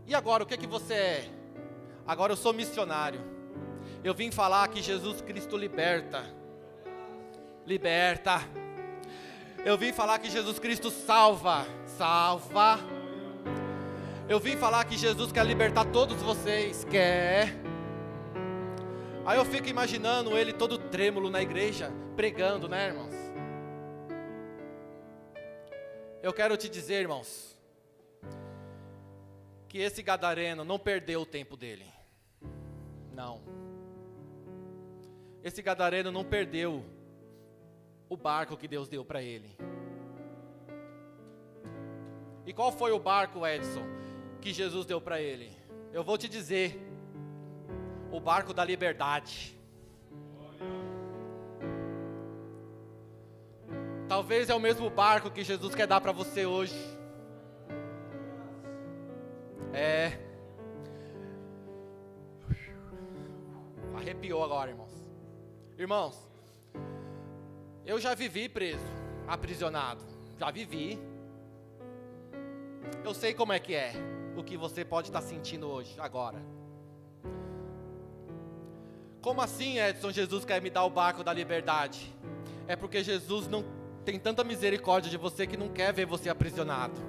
E 0.06 0.14
agora, 0.14 0.44
o 0.44 0.46
que 0.46 0.54
é 0.54 0.58
que 0.58 0.68
você 0.68 0.94
é? 0.94 1.30
Agora 2.06 2.34
eu 2.34 2.38
sou 2.38 2.54
missionário. 2.54 3.20
Eu 4.04 4.14
vim 4.14 4.30
falar 4.30 4.68
que 4.68 4.84
Jesus 4.84 5.20
Cristo 5.22 5.58
liberta. 5.58 6.24
Liberta. 7.66 8.40
Eu 9.66 9.80
vim 9.80 9.92
falar 9.92 10.20
que 10.20 10.30
Jesus 10.30 10.60
Cristo 10.60 10.92
salva. 10.92 11.66
Salva 11.98 13.01
eu 14.32 14.40
vim 14.40 14.56
falar 14.56 14.86
que 14.86 14.98
Jesus 14.98 15.30
quer 15.30 15.46
libertar 15.46 15.84
todos 15.92 16.22
vocês. 16.22 16.86
Quer. 16.86 17.50
Aí 19.26 19.38
eu 19.38 19.44
fico 19.44 19.68
imaginando 19.68 20.38
ele 20.38 20.54
todo 20.54 20.78
trêmulo 20.78 21.30
na 21.30 21.42
igreja, 21.42 21.92
pregando, 22.16 22.70
né, 22.70 22.88
irmãos? 22.88 23.14
Eu 26.24 26.32
quero 26.32 26.56
te 26.56 26.70
dizer, 26.70 27.02
irmãos, 27.02 27.60
que 29.68 29.80
esse 29.80 30.02
gadareno 30.02 30.64
não 30.64 30.80
perdeu 30.80 31.22
o 31.22 31.26
tempo 31.26 31.58
dele. 31.58 31.86
Não. 33.14 33.42
esse 35.44 35.62
gadareno 35.62 36.10
não 36.10 36.24
perdeu 36.24 36.86
o 38.08 38.16
barco 38.16 38.56
que 38.56 38.68
Deus 38.68 38.88
deu 38.88 39.04
para 39.04 39.22
ele. 39.22 39.58
E 42.46 42.54
qual 42.54 42.72
foi 42.72 42.92
o 42.94 43.00
barco, 43.00 43.46
Edson, 43.46 44.01
que 44.42 44.52
Jesus 44.52 44.86
deu 44.86 45.00
para 45.00 45.22
ele? 45.22 45.52
Eu 45.94 46.04
vou 46.04 46.18
te 46.18 46.28
dizer: 46.28 46.82
o 48.12 48.20
barco 48.20 48.54
da 48.54 48.66
liberdade. 48.66 49.58
Talvez 54.10 54.50
é 54.50 54.56
o 54.56 54.60
mesmo 54.60 54.90
barco 54.90 55.32
que 55.32 55.44
Jesus 55.44 55.74
quer 55.74 55.88
dar 55.88 56.02
para 56.02 56.12
você 56.12 56.46
hoje. 56.46 56.76
É. 59.74 60.20
Arrepiou 63.96 64.44
agora, 64.44 64.72
irmãos. 64.72 64.92
Irmãos, 65.78 66.30
eu 67.86 68.00
já 68.00 68.14
vivi 68.14 68.50
preso, 68.50 68.84
aprisionado. 69.26 70.04
Já 70.38 70.52
vivi. 70.52 71.00
Eu 73.06 73.14
sei 73.14 73.34
como 73.34 73.54
é 73.54 73.60
que 73.60 73.74
é. 73.74 73.94
O 74.36 74.44
que 74.44 74.56
você 74.58 74.86
pode 74.86 75.10
estar 75.10 75.22
sentindo 75.22 75.68
hoje, 75.68 75.96
agora. 76.00 76.40
Como 79.22 79.42
assim, 79.42 79.78
Edson? 79.80 80.12
Jesus 80.12 80.44
quer 80.44 80.62
me 80.62 80.70
dar 80.70 80.84
o 80.84 80.90
barco 80.90 81.24
da 81.24 81.32
liberdade? 81.32 82.12
É 82.68 82.76
porque 82.76 83.04
Jesus 83.04 83.48
não 83.48 83.64
tem 84.04 84.20
tanta 84.20 84.44
misericórdia 84.44 85.12
de 85.12 85.18
você 85.18 85.46
que 85.46 85.56
não 85.56 85.70
quer 85.70 85.94
ver 85.94 86.06
você 86.06 86.30
aprisionado. 86.30 87.00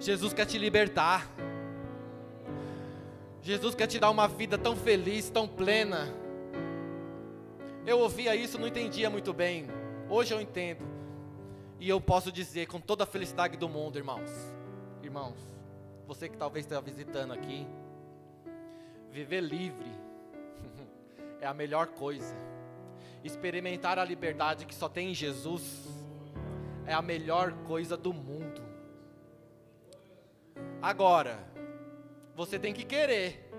Jesus 0.00 0.32
quer 0.32 0.46
te 0.46 0.58
libertar. 0.58 1.30
Jesus 3.42 3.74
quer 3.74 3.86
te 3.86 3.98
dar 3.98 4.10
uma 4.10 4.26
vida 4.26 4.58
tão 4.58 4.74
feliz, 4.74 5.30
tão 5.30 5.46
plena. 5.46 6.08
Eu 7.86 7.98
ouvia 8.00 8.34
isso, 8.34 8.58
não 8.58 8.66
entendia 8.66 9.08
muito 9.08 9.32
bem. 9.32 9.66
Hoje 10.08 10.34
eu 10.34 10.40
entendo. 10.40 10.84
E 11.78 11.88
eu 11.88 12.00
posso 12.00 12.32
dizer 12.32 12.66
com 12.66 12.80
toda 12.80 13.04
a 13.04 13.06
felicidade 13.06 13.56
do 13.56 13.68
mundo, 13.68 13.96
irmãos. 13.96 14.30
Irmãos, 15.10 15.34
você 16.06 16.28
que 16.28 16.36
talvez 16.36 16.64
esteja 16.64 16.80
visitando 16.80 17.32
aqui, 17.32 17.66
viver 19.10 19.40
livre 19.40 19.90
é 21.42 21.48
a 21.48 21.52
melhor 21.52 21.88
coisa. 21.88 22.32
Experimentar 23.24 23.98
a 23.98 24.04
liberdade 24.04 24.64
que 24.64 24.72
só 24.72 24.88
tem 24.88 25.10
em 25.10 25.14
Jesus 25.14 25.84
é 26.86 26.94
a 26.94 27.02
melhor 27.02 27.52
coisa 27.64 27.96
do 27.96 28.12
mundo. 28.12 28.62
Agora, 30.80 31.40
você 32.36 32.56
tem 32.56 32.72
que 32.72 32.84
querer. 32.84 33.52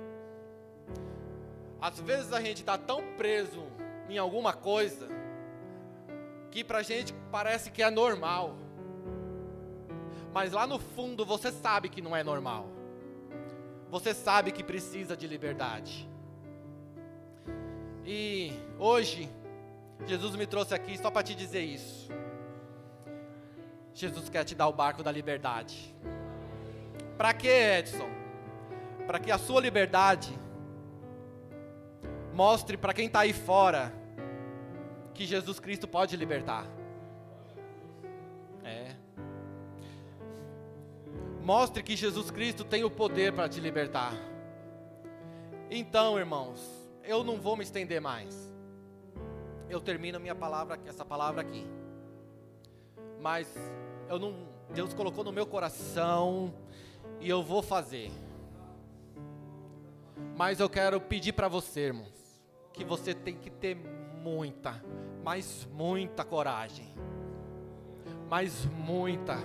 Às 1.82 2.00
vezes 2.00 2.32
a 2.32 2.40
gente 2.40 2.62
está 2.62 2.78
tão 2.78 3.04
preso 3.18 3.62
em 4.08 4.18
alguma 4.18 4.54
coisa 4.54 5.06
que 6.50 6.64
pra 6.64 6.82
gente 6.82 7.14
parece 7.30 7.70
que 7.72 7.84
é 7.84 7.90
normal. 7.90 8.56
Mas 10.34 10.54
lá 10.54 10.66
no 10.66 10.80
fundo 10.80 11.26
você 11.26 11.52
sabe 11.52 11.90
que 11.90 12.02
não 12.02 12.16
é 12.16 12.24
normal. 12.24 12.68
Você 13.90 14.14
sabe 14.14 14.52
que 14.52 14.64
precisa 14.64 15.18
de 15.18 15.28
liberdade. 15.28 16.10
E 18.06 18.54
hoje 18.80 19.30
Jesus 20.08 20.36
me 20.36 20.48
trouxe 20.48 20.74
aqui 20.74 20.98
só 20.98 21.12
para 21.12 21.24
te 21.24 21.36
dizer 21.36 21.62
isso. 21.62 22.10
Jesus 23.94 24.30
quer 24.30 24.44
te 24.44 24.56
dar 24.56 24.68
o 24.68 24.74
barco 24.74 25.04
da 25.04 25.12
liberdade. 25.12 25.94
Para 27.18 27.34
quê, 27.34 27.78
Edson? 27.80 28.10
Para 29.06 29.20
que 29.20 29.30
a 29.32 29.38
sua 29.38 29.62
liberdade 29.62 30.34
mostre 32.34 32.78
para 32.78 32.94
quem 32.94 33.08
está 33.08 33.20
aí 33.20 33.34
fora 33.34 33.94
que 35.14 35.26
Jesus 35.26 35.60
Cristo 35.60 35.88
pode 35.88 36.16
libertar. 36.16 36.66
Mostre 41.44 41.82
que 41.82 41.96
Jesus 41.96 42.30
Cristo 42.30 42.64
tem 42.64 42.84
o 42.84 42.90
poder 42.90 43.34
para 43.34 43.50
te 43.50 43.60
libertar. 43.60 44.14
Então, 45.72 46.20
irmãos, 46.20 46.62
eu 47.04 47.24
não 47.24 47.38
vou 47.42 47.58
me 47.58 47.64
estender 47.64 48.00
mais. 48.00 48.52
Eu 49.68 49.82
termino 49.82 50.20
minha 50.20 50.36
palavra, 50.36 50.80
essa 50.86 51.04
palavra 51.04 51.42
aqui. 51.42 51.66
Mas 53.20 53.48
eu 54.08 54.20
não, 54.20 54.48
Deus 54.72 54.94
colocou 54.94 55.24
no 55.24 55.32
meu 55.32 55.48
coração 55.48 56.54
e 57.20 57.28
eu 57.28 57.42
vou 57.42 57.64
fazer. 57.64 58.12
Mas 60.38 60.60
eu 60.60 60.70
quero 60.70 61.02
pedir 61.02 61.34
para 61.34 61.48
você, 61.48 61.88
irmãos, 61.88 62.42
que 62.72 62.84
você 62.84 63.16
tem 63.16 63.36
que 63.36 63.50
ter 63.50 63.76
muita, 63.76 64.84
mas 65.24 65.68
muita 65.72 66.24
coragem. 66.24 66.94
Mas 68.30 68.66
muita 68.66 69.38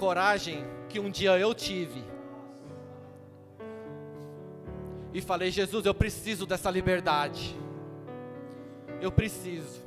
coragem 0.00 0.64
que 0.88 0.98
um 0.98 1.08
dia 1.08 1.38
eu 1.38 1.54
tive. 1.54 2.02
E 5.14 5.20
falei: 5.20 5.50
Jesus, 5.50 5.84
eu 5.86 5.94
preciso 5.94 6.46
dessa 6.46 6.70
liberdade. 6.70 7.54
Eu 9.00 9.12
preciso. 9.12 9.80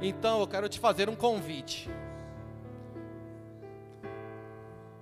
Então 0.00 0.40
eu 0.40 0.46
quero 0.46 0.68
te 0.68 0.78
fazer 0.78 1.08
um 1.08 1.16
convite. 1.16 1.90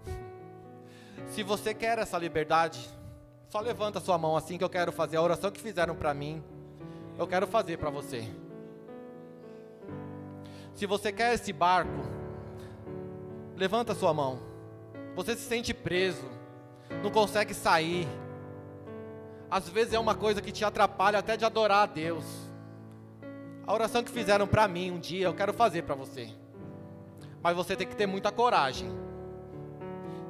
Se 1.28 1.43
você 1.43 1.74
quer 1.74 1.99
essa 1.99 2.16
liberdade, 2.16 2.88
só 3.49 3.61
levanta 3.61 4.01
sua 4.01 4.16
mão 4.16 4.36
assim 4.36 4.57
que 4.57 4.64
eu 4.64 4.70
quero 4.70 4.93
fazer 4.93 5.18
a 5.18 5.22
oração 5.22 5.51
que 5.51 5.61
fizeram 5.61 5.95
para 5.95 6.14
mim 6.14 6.43
eu 7.20 7.26
quero 7.26 7.47
fazer 7.47 7.76
para 7.76 7.91
você. 7.91 8.26
Se 10.74 10.86
você 10.86 11.12
quer 11.12 11.34
esse 11.34 11.53
barco, 11.53 12.01
levanta 13.61 13.95
sua 13.95 14.15
mão. 14.15 14.39
Você 15.15 15.37
se 15.37 15.43
sente 15.43 15.75
preso, 15.75 16.25
não 17.03 17.11
consegue 17.11 17.53
sair. 17.53 18.09
Às 19.51 19.69
vezes 19.69 19.93
é 19.93 19.99
uma 19.99 20.15
coisa 20.15 20.41
que 20.41 20.51
te 20.51 20.65
atrapalha 20.65 21.19
até 21.19 21.37
de 21.37 21.45
adorar 21.45 21.83
a 21.83 21.87
Deus. 21.87 22.25
A 23.67 23.75
oração 23.75 24.03
que 24.03 24.11
fizeram 24.11 24.47
para 24.47 24.67
mim 24.67 24.91
um 24.91 24.99
dia, 24.99 25.27
eu 25.27 25.35
quero 25.35 25.53
fazer 25.53 25.83
para 25.83 25.95
você. 25.95 26.31
Mas 27.43 27.55
você 27.55 27.77
tem 27.77 27.87
que 27.87 27.95
ter 27.95 28.07
muita 28.07 28.33
coragem 28.33 28.91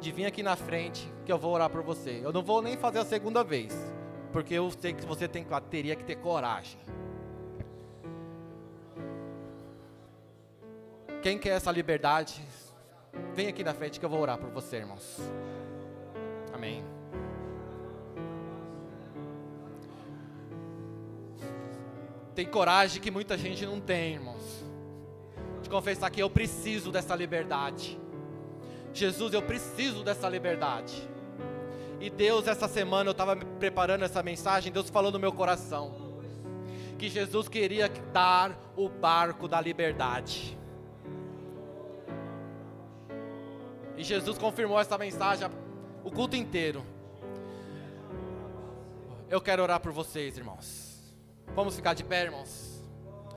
de 0.01 0.11
vir 0.11 0.27
aqui 0.27 0.43
na 0.43 0.57
frente 0.57 1.09
que 1.25 1.31
eu 1.31 1.39
vou 1.39 1.55
orar 1.55 1.71
por 1.71 1.83
você. 1.83 2.21
Eu 2.25 2.33
não 2.33 2.43
vou 2.43 2.61
nem 2.61 2.77
fazer 2.77 2.99
a 2.99 3.05
segunda 3.05 3.45
vez. 3.45 3.73
Porque 4.33 4.55
eu 4.55 4.69
sei 4.73 4.93
que 4.93 5.07
você 5.07 5.29
tem, 5.29 5.47
teria 5.71 5.95
que 5.95 6.03
ter 6.03 6.17
coragem. 6.17 6.81
Quem 11.23 11.39
quer 11.39 11.51
essa 11.51 11.71
liberdade, 11.71 12.43
vem 13.35 13.49
aqui 13.49 13.65
na 13.65 13.75
frente 13.75 13.99
que 13.99 14.05
eu 14.05 14.11
vou 14.11 14.21
orar 14.21 14.39
por 14.39 14.51
você, 14.51 14.79
irmãos. 14.79 15.19
Amém. 16.53 16.85
Tem 22.35 22.47
coragem 22.47 23.01
que 23.03 23.11
muita 23.11 23.37
gente 23.37 23.67
não 23.67 23.81
tem, 23.81 24.15
irmãos. 24.15 24.65
De 25.63 25.69
confessar 25.69 26.11
que 26.11 26.23
eu 26.23 26.31
preciso 26.31 26.91
dessa 26.91 27.15
liberdade. 27.15 27.99
Jesus, 28.93 29.35
eu 29.35 29.43
preciso 29.43 30.03
dessa 30.03 30.29
liberdade. 30.29 31.09
E 32.01 32.09
Deus, 32.09 32.47
essa 32.47 32.67
semana 32.67 33.09
eu 33.09 33.13
estava 33.13 33.37
preparando 33.37 34.05
essa 34.05 34.23
mensagem, 34.23 34.73
Deus 34.73 34.89
falou 34.89 35.13
no 35.13 35.19
meu 35.19 35.33
coração 35.33 36.11
que 37.01 37.09
Jesus 37.09 37.49
queria 37.49 37.89
dar 38.13 38.55
o 38.77 38.87
barco 38.87 39.49
da 39.49 39.59
liberdade. 39.59 40.60
E 44.01 44.03
Jesus 44.03 44.39
confirmou 44.39 44.81
essa 44.81 44.97
mensagem 44.97 45.47
o 46.03 46.11
culto 46.11 46.35
inteiro. 46.35 46.83
Eu 49.29 49.43
quero 49.43 49.63
orar 49.63 49.79
por 49.79 49.93
vocês, 49.93 50.39
irmãos. 50.39 50.99
Vamos 51.55 51.77
ficar 51.77 51.93
de 51.93 52.03
pé, 52.03 52.23
irmãos. 52.23 52.70